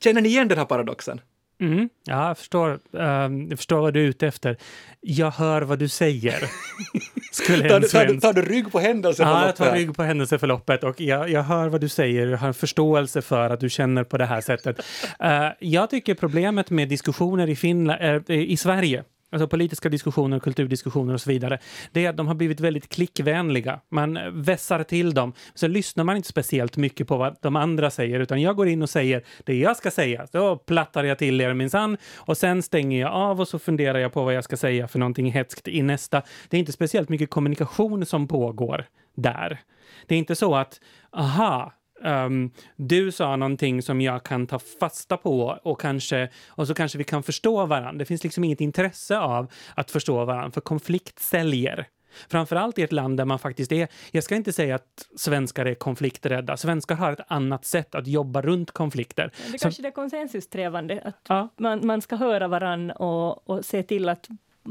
Känner 0.00 0.20
ni 0.20 0.28
igen 0.28 0.48
den 0.48 0.58
här 0.58 0.64
paradoxen? 0.64 1.20
Mm, 1.60 1.88
ja, 2.04 2.28
jag 2.28 2.38
förstår, 2.38 2.70
uh, 2.70 3.00
jag 3.48 3.58
förstår 3.58 3.80
vad 3.80 3.94
du 3.94 4.00
är 4.00 4.08
ute 4.08 4.26
efter. 4.26 4.56
Jag 5.00 5.30
hör 5.30 5.62
vad 5.62 5.78
du 5.78 5.88
säger. 5.88 6.50
Skulle 7.32 7.68
tar, 7.68 7.80
du, 7.80 7.88
tar, 7.88 8.06
du, 8.06 8.20
tar 8.20 8.32
du 8.32 8.42
rygg 8.42 8.72
på 8.72 8.78
händelseförloppet? 8.78 9.42
Ja, 9.42 9.46
jag 9.46 9.56
tar 9.56 9.76
rygg 9.76 9.96
på 9.96 10.02
händelseförloppet 10.02 10.84
och 10.84 11.00
jag, 11.00 11.30
jag 11.30 11.42
hör 11.42 11.68
vad 11.68 11.80
du 11.80 11.88
säger. 11.88 12.26
Jag 12.26 12.38
har 12.38 12.48
en 12.48 12.54
förståelse 12.54 13.22
för 13.22 13.50
att 13.50 13.60
du 13.60 13.70
känner 13.70 14.04
på 14.04 14.18
det 14.18 14.26
här 14.26 14.40
sättet. 14.40 14.78
Uh, 15.24 15.48
jag 15.58 15.90
tycker 15.90 16.14
problemet 16.14 16.70
med 16.70 16.88
diskussioner 16.88 17.48
i, 17.48 17.56
Finland, 17.56 18.00
uh, 18.30 18.36
i 18.36 18.56
Sverige 18.56 19.04
alltså 19.32 19.48
politiska 19.48 19.88
diskussioner, 19.88 20.38
kulturdiskussioner 20.38 21.14
och 21.14 21.20
så 21.20 21.30
vidare, 21.30 21.58
det 21.92 22.04
är 22.04 22.10
att 22.10 22.16
de 22.16 22.26
har 22.26 22.34
blivit 22.34 22.60
väldigt 22.60 22.88
klickvänliga. 22.88 23.80
Man 23.88 24.18
vässar 24.42 24.82
till 24.82 25.14
dem. 25.14 25.32
Sen 25.54 25.72
lyssnar 25.72 26.04
man 26.04 26.16
inte 26.16 26.28
speciellt 26.28 26.76
mycket 26.76 27.08
på 27.08 27.16
vad 27.16 27.36
de 27.42 27.56
andra 27.56 27.90
säger, 27.90 28.20
utan 28.20 28.42
jag 28.42 28.56
går 28.56 28.68
in 28.68 28.82
och 28.82 28.90
säger 28.90 29.24
det 29.44 29.54
jag 29.54 29.76
ska 29.76 29.90
säga. 29.90 30.26
Då 30.32 30.56
plattar 30.56 31.04
jag 31.04 31.18
till 31.18 31.40
er 31.40 31.54
minsann 31.54 31.96
och 32.16 32.36
sen 32.36 32.62
stänger 32.62 33.00
jag 33.00 33.12
av 33.12 33.40
och 33.40 33.48
så 33.48 33.58
funderar 33.58 33.98
jag 33.98 34.12
på 34.12 34.24
vad 34.24 34.34
jag 34.34 34.44
ska 34.44 34.56
säga 34.56 34.88
för 34.88 34.98
någonting 34.98 35.32
hetskt 35.32 35.68
i 35.68 35.82
nästa. 35.82 36.22
Det 36.48 36.56
är 36.56 36.58
inte 36.58 36.72
speciellt 36.72 37.08
mycket 37.08 37.30
kommunikation 37.30 38.06
som 38.06 38.28
pågår 38.28 38.86
där. 39.16 39.60
Det 40.06 40.14
är 40.14 40.18
inte 40.18 40.36
så 40.36 40.54
att, 40.54 40.80
aha, 41.12 41.72
Um, 42.00 42.50
du 42.76 43.12
sa 43.12 43.36
någonting 43.36 43.82
som 43.82 44.00
jag 44.00 44.22
kan 44.22 44.46
ta 44.46 44.58
fasta 44.58 45.16
på 45.16 45.58
och, 45.62 45.80
kanske, 45.80 46.28
och 46.48 46.66
så 46.66 46.74
kanske 46.74 46.98
vi 46.98 47.04
kan 47.04 47.22
förstå 47.22 47.66
varandra. 47.66 47.98
Det 47.98 48.04
finns 48.04 48.24
liksom 48.24 48.44
inget 48.44 48.60
intresse 48.60 49.18
av 49.18 49.52
att 49.74 49.90
förstå 49.90 50.24
varandra, 50.24 50.50
för 50.50 50.60
konflikt 50.60 51.18
säljer. 51.18 51.86
Framförallt 52.28 52.78
i 52.78 52.82
ett 52.82 52.92
land 52.92 53.16
där 53.16 53.24
man 53.24 53.38
faktiskt 53.38 53.72
är, 53.72 53.88
jag 54.10 54.24
ska 54.24 54.34
inte 54.34 54.52
säga 54.52 54.74
att 54.74 55.08
svenskar 55.16 55.66
är 55.66 55.74
konflikträdda, 55.74 56.56
svenskar 56.56 56.94
har 56.94 57.12
ett 57.12 57.20
annat 57.28 57.64
sätt 57.64 57.94
att 57.94 58.06
jobba 58.06 58.42
runt 58.42 58.70
konflikter. 58.70 59.32
Det 59.52 59.58
kanske 59.58 59.86
är 59.86 59.90
konsensusträvande, 59.90 61.00
att 61.04 61.20
ja. 61.28 61.48
man, 61.56 61.86
man 61.86 62.02
ska 62.02 62.16
höra 62.16 62.48
varandra 62.48 62.94
och, 62.94 63.50
och 63.50 63.64
se 63.64 63.82
till 63.82 64.08
att 64.08 64.28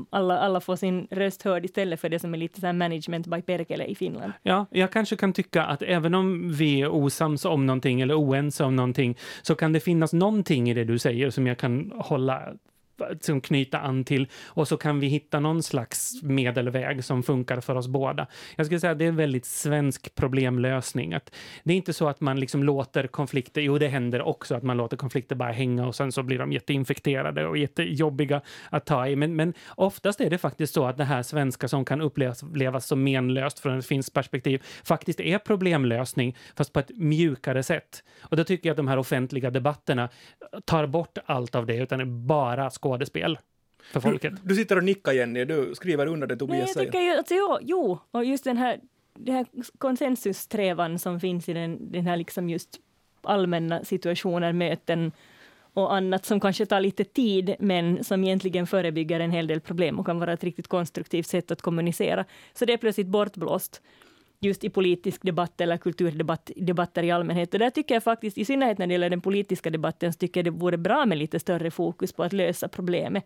alla, 0.10 0.40
alla 0.40 0.62
får 0.62 0.76
sin 0.76 1.08
röst 1.12 1.42
hörd 1.42 1.66
istället 1.66 2.02
för 2.02 2.10
det 2.10 2.20
som 2.20 2.34
är 2.34 2.38
lite 2.38 2.62
så 2.62 2.74
management 2.74 3.28
by 3.28 3.42
perkele 3.42 3.86
i 3.86 3.96
Finland. 3.96 4.34
Ja, 4.44 4.66
jag 4.70 4.92
kanske 4.92 5.16
kan 5.16 5.34
tycka 5.34 5.64
att 5.64 5.82
även 5.82 6.16
om 6.16 6.54
vi 6.54 6.82
är 6.82 6.90
osams 6.90 7.46
om 7.46 7.66
någonting 7.66 8.02
eller 8.02 8.20
oense 8.20 8.64
om 8.64 8.76
någonting 8.76 9.18
så 9.42 9.56
kan 9.56 9.74
det 9.74 9.80
finnas 9.80 10.14
någonting 10.14 10.70
i 10.70 10.74
det 10.74 10.84
du 10.84 11.00
säger 11.00 11.30
som 11.30 11.48
jag 11.48 11.58
kan 11.58 11.92
hålla 11.96 12.42
som 13.22 13.42
knyta 13.42 13.80
an 13.80 14.04
till 14.04 14.28
och 14.46 14.68
så 14.68 14.78
kan 14.78 15.00
vi 15.00 15.08
hitta 15.08 15.40
någon 15.40 15.64
slags 15.64 16.24
medelväg 16.24 17.04
som 17.04 17.24
funkar 17.24 17.62
för 17.62 17.76
oss 17.76 17.88
båda. 17.88 18.28
Jag 18.56 18.66
skulle 18.66 18.80
säga 18.80 18.92
att 18.92 19.00
det 19.00 19.06
är 19.06 19.10
en 19.10 19.16
väldigt 19.16 19.46
svensk 19.46 20.16
problemlösning. 20.16 21.14
Att 21.14 21.36
det 21.64 21.74
är 21.74 21.78
inte 21.78 21.94
så 21.94 22.08
att 22.08 22.22
man 22.22 22.40
liksom 22.40 22.64
låter 22.64 23.08
konflikter, 23.08 23.62
jo 23.62 23.78
det 23.78 23.88
händer 23.88 24.22
också 24.22 24.56
att 24.56 24.64
man 24.64 24.78
låter 24.78 24.98
konflikter 24.98 25.36
bara 25.36 25.52
hänga 25.52 25.88
och 25.88 25.96
sen 25.96 26.12
så 26.12 26.24
blir 26.24 26.38
de 26.38 26.52
jätteinfekterade 26.52 27.48
och 27.48 27.58
jättejobbiga 27.58 28.42
att 28.70 28.86
ta 28.86 29.08
i. 29.08 29.16
Men, 29.16 29.36
men 29.36 29.54
oftast 29.76 30.22
är 30.22 30.30
det 30.30 30.38
faktiskt 30.38 30.74
så 30.74 30.86
att 30.86 30.98
det 30.98 31.04
här 31.04 31.24
svenska 31.24 31.68
som 31.68 31.86
kan 31.86 32.02
upplevas, 32.02 32.44
upplevas 32.44 32.88
som 32.88 33.04
menlöst 33.04 33.60
från 33.60 33.80
ett 33.80 33.86
finskt 33.86 34.14
perspektiv 34.14 34.64
faktiskt 34.84 35.20
är 35.20 35.38
problemlösning 35.38 36.36
fast 36.56 36.74
på 36.74 36.80
ett 36.80 36.92
mjukare 36.96 37.64
sätt. 37.64 38.04
Och 38.22 38.38
då 38.38 38.44
tycker 38.44 38.70
jag 38.70 38.74
att 38.74 38.78
de 38.78 38.88
här 38.88 38.98
offentliga 38.98 39.50
debatterna 39.50 40.10
tar 40.66 40.88
bort 40.88 41.18
allt 41.26 41.56
av 41.56 41.66
det 41.66 41.76
utan 41.76 42.02
är 42.02 42.06
bara 42.06 42.70
skådespel 42.86 43.38
för 43.92 44.00
folket. 44.00 44.34
Du, 44.44 44.50
du 44.50 44.56
sitter 44.56 44.78
och 44.78 44.84
nickar 44.84 45.12
Jenny, 45.12 45.46
du 45.46 45.76
skriver 45.76 46.08
under 46.08 46.28
det 46.28 46.38
Tobias 46.38 46.74
säger. 46.74 46.76
Nej, 46.76 46.86
jag 46.86 46.94
tycker 46.94 47.06
ju, 47.06 47.18
alltså, 47.18 47.34
jo, 47.34 47.58
jo, 47.62 48.00
och 48.12 48.26
just 48.26 48.44
den 48.44 48.58
här, 48.58 48.80
den 49.14 49.36
här 49.36 49.46
konsensussträvan 49.78 51.00
som 51.00 51.20
finns 51.20 51.50
i 51.50 51.54
den, 51.54 51.92
den 51.92 52.08
här 52.08 52.18
liksom 52.18 52.50
just 52.50 52.80
allmänna 53.22 53.84
situationer, 53.84 54.54
möten 54.54 55.12
och 55.74 55.96
annat 55.96 56.26
som 56.26 56.40
kanske 56.40 56.66
tar 56.66 56.80
lite 56.80 57.04
tid, 57.04 57.56
men 57.60 58.04
som 58.04 58.24
egentligen 58.24 58.68
förebygger 58.68 59.20
en 59.20 59.32
hel 59.32 59.48
del 59.48 59.62
problem 59.62 60.00
och 60.00 60.06
kan 60.06 60.20
vara 60.20 60.34
ett 60.34 60.44
riktigt 60.44 60.68
konstruktivt 60.68 61.28
sätt 61.28 61.52
att 61.52 61.62
kommunicera. 61.62 62.26
Så 62.54 62.66
det 62.66 62.74
är 62.74 62.78
plötsligt 62.78 63.08
bortblåst 63.08 63.82
just 64.40 64.64
i 64.64 64.70
politisk 64.70 65.22
debatt 65.22 65.62
eller 65.62 65.78
kulturdebatter 65.78 67.04
i 67.04 67.12
allmänhet. 67.12 67.54
Och 67.54 67.60
där 67.60 67.70
tycker 67.70 67.94
jag 67.96 68.04
faktiskt, 68.04 68.38
i 68.38 68.46
synnerhet 68.46 68.78
när 68.78 68.88
det 68.88 68.94
gäller 68.94 69.10
den 69.10 69.22
politiska 69.22 69.70
debatten, 69.70 70.14
så 70.14 70.18
tycker 70.18 70.40
jag 70.40 70.46
det 70.46 70.60
vore 70.60 70.78
bra 70.78 71.06
med 71.06 71.18
lite 71.18 71.40
större 71.40 71.72
fokus 71.72 72.14
på 72.14 72.24
att 72.24 72.34
lösa 72.34 72.68
problemet 72.68 73.26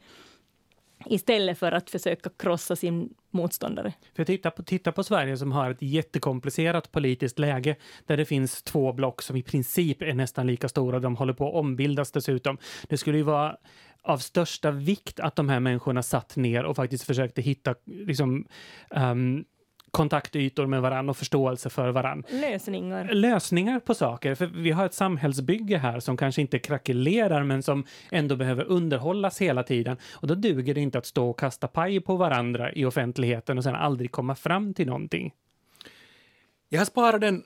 istället 1.05 1.59
för 1.59 1.71
att 1.71 1.89
försöka 1.89 2.29
krossa 2.37 2.75
sin 2.75 3.13
motståndare. 3.31 3.93
För 4.15 4.23
titta 4.23 4.51
på, 4.51 4.63
titta 4.63 4.91
på 4.91 5.03
Sverige 5.03 5.37
som 5.37 5.51
har 5.51 5.71
ett 5.71 5.81
jättekomplicerat 5.81 6.91
politiskt 6.91 7.39
läge 7.39 7.75
där 8.05 8.17
det 8.17 8.25
finns 8.25 8.63
två 8.63 8.93
block 8.93 9.21
som 9.21 9.35
i 9.35 9.43
princip 9.43 10.01
är 10.01 10.13
nästan 10.13 10.47
lika 10.47 10.69
stora. 10.69 10.99
De 10.99 11.15
håller 11.15 11.33
på 11.33 11.47
att 11.47 11.55
ombildas 11.55 12.11
dessutom. 12.11 12.57
Det 12.87 12.97
skulle 12.97 13.17
ju 13.17 13.23
vara 13.23 13.57
av 14.01 14.17
största 14.17 14.71
vikt 14.71 15.19
att 15.19 15.35
de 15.35 15.49
här 15.49 15.59
människorna 15.59 16.03
satt 16.03 16.35
ner 16.35 16.63
och 16.63 16.75
faktiskt 16.75 17.03
försökte 17.03 17.41
hitta 17.41 17.75
liksom, 17.85 18.45
um, 18.89 19.45
kontaktytor 19.91 20.65
med 20.65 20.81
varandra 20.81 21.11
och 21.11 21.17
förståelse 21.17 21.69
för 21.69 21.89
varandra. 21.89 22.29
Lösningar. 22.31 23.13
Lösningar 23.13 23.79
på 23.79 23.93
saker. 23.93 24.35
För 24.35 24.45
vi 24.45 24.71
har 24.71 24.85
ett 24.85 24.93
samhällsbygge 24.93 25.77
här 25.77 25.99
som 25.99 26.17
kanske 26.17 26.41
inte 26.41 26.59
krackelerar 26.59 27.43
men 27.43 27.63
som 27.63 27.85
ändå 28.11 28.35
behöver 28.35 28.63
underhållas 28.63 29.41
hela 29.41 29.63
tiden. 29.63 29.97
Och 30.13 30.27
då 30.27 30.35
duger 30.35 30.73
det 30.73 30.81
inte 30.81 30.97
att 30.97 31.05
stå 31.05 31.29
och 31.29 31.39
kasta 31.39 31.67
paj 31.67 31.99
på 31.99 32.15
varandra 32.15 32.73
i 32.73 32.85
offentligheten 32.85 33.57
och 33.57 33.63
sen 33.63 33.75
aldrig 33.75 34.11
komma 34.11 34.35
fram 34.35 34.73
till 34.73 34.87
någonting. 34.87 35.33
Jag 36.69 36.79
har 36.79 36.85
sparat 36.85 37.21
den, 37.21 37.43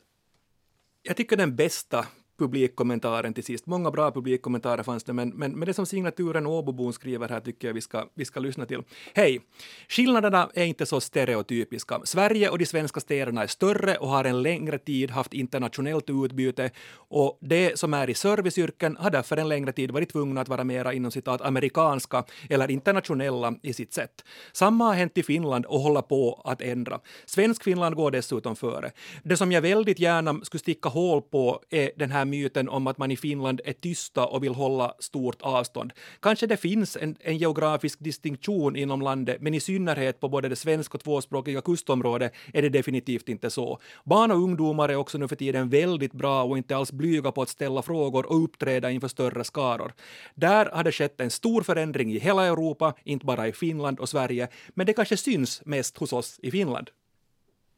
jag 1.03 1.17
tycker 1.17 1.37
den 1.37 1.55
bästa 1.55 2.05
publikkommentaren 2.37 3.33
till 3.33 3.43
sist. 3.43 3.65
Många 3.65 3.91
bra 3.91 4.11
publikkommentarer 4.11 4.83
fanns 4.83 5.03
det, 5.03 5.13
men, 5.13 5.29
men, 5.29 5.51
men 5.51 5.65
det 5.65 5.73
som 5.73 5.85
signaturen 5.85 6.47
Åbobon 6.47 6.93
skriver 6.93 7.29
här 7.29 7.39
tycker 7.39 7.67
jag 7.67 7.73
vi 7.73 7.81
ska, 7.81 8.07
vi 8.13 8.25
ska 8.25 8.39
lyssna 8.39 8.65
till. 8.65 8.83
Hej! 9.13 9.41
Skillnaderna 9.87 10.49
är 10.53 10.65
inte 10.65 10.85
så 10.85 11.01
stereotypiska. 11.01 12.01
Sverige 12.03 12.49
och 12.49 12.59
de 12.59 12.65
svenska 12.65 12.99
städerna 12.99 13.43
är 13.43 13.47
större 13.47 13.95
och 13.95 14.07
har 14.07 14.25
en 14.25 14.41
längre 14.41 14.77
tid 14.77 15.11
haft 15.11 15.33
internationellt 15.33 16.09
utbyte 16.09 16.71
och 16.95 17.37
det 17.41 17.79
som 17.79 17.93
är 17.93 18.09
i 18.09 18.13
serviceyrken 18.13 18.97
har 18.99 19.11
därför 19.11 19.37
en 19.37 19.49
längre 19.49 19.71
tid 19.71 19.91
varit 19.91 20.11
tvungna 20.11 20.41
att 20.41 20.49
vara 20.49 20.63
mera 20.63 20.93
inom 20.93 21.11
citat 21.11 21.41
amerikanska 21.41 22.23
eller 22.49 22.71
internationella 22.71 23.53
i 23.61 23.73
sitt 23.73 23.93
sätt. 23.93 24.23
Samma 24.53 24.85
har 24.85 24.93
hänt 24.93 25.17
i 25.17 25.23
Finland 25.23 25.65
och 25.65 25.79
håller 25.79 26.01
på 26.01 26.41
att 26.45 26.61
ändra. 26.61 26.99
Svensk 27.25 27.63
Finland 27.63 27.95
går 27.95 28.11
dessutom 28.11 28.55
före. 28.55 28.91
Det 29.23 29.37
som 29.37 29.51
jag 29.51 29.61
väldigt 29.61 29.99
gärna 29.99 30.39
skulle 30.43 30.59
sticka 30.59 30.89
hål 30.89 31.21
på 31.21 31.61
är 31.69 31.91
den 31.95 32.11
här 32.11 32.22
myten 32.25 32.69
om 32.69 32.87
att 32.87 32.97
man 32.97 33.11
i 33.11 33.17
Finland 33.17 33.61
är 33.65 33.73
tysta 33.73 34.25
och 34.25 34.43
vill 34.43 34.55
hålla 34.55 34.93
stort 34.99 35.41
avstånd. 35.41 35.93
Kanske 36.19 36.47
det 36.47 36.57
finns 36.57 36.97
en, 36.97 37.15
en 37.19 37.37
geografisk 37.37 37.99
distinktion 37.99 38.75
inom 38.75 39.01
landet, 39.01 39.37
men 39.41 39.53
i 39.53 39.59
synnerhet 39.59 40.19
på 40.19 40.29
både 40.29 40.49
det 40.49 40.55
svenska 40.55 40.95
och 40.95 41.03
tvåspråkiga 41.03 41.61
kustområdet 41.61 42.33
är 42.53 42.61
det 42.61 42.69
definitivt 42.69 43.29
inte 43.29 43.49
så. 43.49 43.79
Barn 44.03 44.31
och 44.31 44.37
ungdomar 44.37 44.89
är 44.89 44.95
också 44.95 45.17
nu 45.17 45.27
för 45.27 45.35
tiden 45.35 45.69
väldigt 45.69 46.13
bra 46.13 46.43
och 46.43 46.57
inte 46.57 46.75
alls 46.75 46.91
blyga 46.91 47.31
på 47.31 47.41
att 47.41 47.49
ställa 47.49 47.81
frågor 47.81 48.25
och 48.25 48.43
uppträda 48.43 48.91
inför 48.91 49.07
större 49.07 49.43
skaror. 49.43 49.93
Där 50.35 50.65
har 50.65 50.83
det 50.83 50.91
skett 50.91 51.21
en 51.21 51.31
stor 51.31 51.61
förändring 51.61 52.13
i 52.13 52.19
hela 52.19 52.45
Europa, 52.45 52.93
inte 53.03 53.25
bara 53.25 53.47
i 53.47 53.51
Finland 53.51 53.99
och 53.99 54.09
Sverige, 54.09 54.47
men 54.73 54.85
det 54.85 54.93
kanske 54.93 55.17
syns 55.17 55.61
mest 55.65 55.97
hos 55.97 56.13
oss 56.13 56.39
i 56.43 56.51
Finland. 56.51 56.89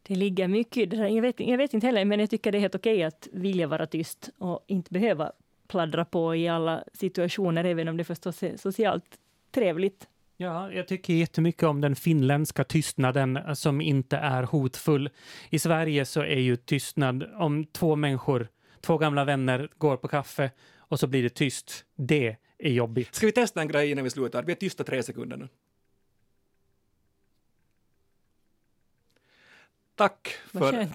Det 0.08 0.16
ligger 0.16 0.48
mycket 0.48 0.78
i 0.78 0.86
det 0.86 0.98
där. 0.98 1.08
Jag 1.08 1.22
vet, 1.22 1.40
jag 1.40 1.58
vet 1.58 1.74
inte 1.74 1.88
heller, 1.88 2.06
men 2.06 2.20
jag 2.20 2.30
tycker 2.30 2.52
det 2.52 2.58
är 2.58 2.60
helt 2.60 2.76
okej 2.76 3.04
att 3.04 3.28
vilja 3.34 3.68
vara 3.68 3.86
tyst 3.86 4.30
och 4.38 4.66
inte 4.68 4.94
behöva 4.94 5.32
pladdra 5.68 6.06
på 6.06 6.36
i 6.36 6.48
alla 6.48 6.84
situationer, 6.94 7.64
även 7.64 7.88
om 7.88 7.98
det 7.98 8.04
förstås 8.04 8.44
är 8.44 8.58
socialt 8.58 9.06
trevligt. 9.52 10.08
Ja, 10.38 10.72
jag 10.72 10.88
tycker 10.88 11.14
jättemycket 11.14 11.64
om 11.64 11.82
den 11.82 11.96
finländska 11.96 12.64
tystnaden 12.64 13.56
som 13.56 13.82
inte 13.82 14.18
är 14.18 14.44
hotfull. 14.44 15.10
I 15.50 15.60
Sverige 15.60 16.06
så 16.06 16.22
är 16.22 16.40
ju 16.40 16.56
tystnad 16.56 17.24
om 17.36 17.66
två 17.66 17.96
människor, 17.96 18.48
två 18.82 18.98
gamla 18.98 19.26
vänner 19.26 19.70
går 19.78 19.98
på 19.98 20.08
kaffe 20.08 20.52
och 20.78 21.00
så 21.00 21.08
blir 21.08 21.24
det 21.24 21.30
tyst. 21.30 21.86
Det 21.96 22.36
är 22.58 22.72
jobbigt. 22.72 23.16
Ska 23.16 23.26
vi 23.26 23.32
testa 23.32 23.62
en 23.62 23.68
grej 23.68 23.92
innan 23.92 24.04
vi 24.04 24.10
slutar? 24.10 24.44
Vi 24.44 24.52
är 24.52 24.56
tysta 24.56 24.84
tre 24.84 25.04
sekunder 25.04 25.38
nu. 25.38 25.48
Tack 29.96 30.38
för... 30.54 30.88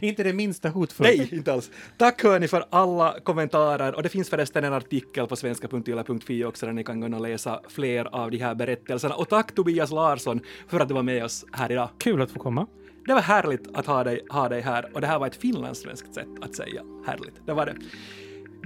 Inte 0.04 0.22
det 0.22 0.32
minsta 0.32 0.68
hotfullt. 0.68 1.08
Nej, 1.08 1.28
inte 1.32 1.52
alls. 1.52 1.70
Tack 1.98 2.22
hörni 2.22 2.48
för 2.48 2.64
alla 2.70 3.20
kommentarer 3.24 3.94
och 3.94 4.02
det 4.02 4.08
finns 4.08 4.30
förresten 4.30 4.64
en 4.64 4.72
artikel 4.72 5.26
på 5.26 5.36
svenska.yle.fi 5.36 6.44
också 6.44 6.66
där 6.66 6.72
ni 6.72 6.84
kan 6.84 7.00
gå 7.00 7.16
och 7.16 7.22
läsa 7.22 7.60
fler 7.68 8.04
av 8.04 8.30
de 8.30 8.38
här 8.38 8.54
berättelserna. 8.54 9.14
Och 9.14 9.28
tack 9.28 9.54
Tobias 9.54 9.90
Larsson 9.90 10.40
för 10.68 10.80
att 10.80 10.88
du 10.88 10.94
var 10.94 11.02
med 11.02 11.24
oss 11.24 11.44
här 11.52 11.72
idag. 11.72 11.88
Kul 11.98 12.22
att 12.22 12.30
få 12.30 12.38
komma. 12.38 12.66
Det 13.06 13.14
var 13.14 13.20
härligt 13.20 13.68
att 13.74 13.86
ha 13.86 14.04
dig, 14.04 14.26
ha 14.28 14.48
dig 14.48 14.60
här 14.60 14.90
och 14.94 15.00
det 15.00 15.06
här 15.06 15.18
var 15.18 15.26
ett 15.26 15.36
finlandssvenskt 15.36 16.14
sätt 16.14 16.28
att 16.40 16.56
säga 16.56 16.82
härligt. 17.06 17.46
Det 17.46 17.52
var 17.52 17.66
det. 17.66 17.76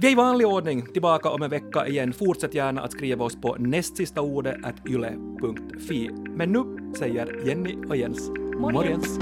Vi 0.01 0.07
är 0.07 0.11
i 0.11 0.15
vanlig 0.15 0.47
ordning 0.47 0.85
tillbaka 0.85 1.29
om 1.29 1.41
en 1.41 1.49
vecka 1.49 1.87
igen. 1.87 2.13
Fortsätt 2.13 2.53
gärna 2.53 2.81
att 2.81 2.91
skriva 2.91 3.25
oss 3.25 3.35
på 3.41 3.55
nästsistaordet 3.59 4.57
yle.fi. 4.89 6.09
Men 6.13 6.51
nu 6.51 6.93
säger 6.97 7.47
Jenny 7.47 7.75
och 7.89 7.97
Jens 7.97 8.29
morgens. 8.59 9.19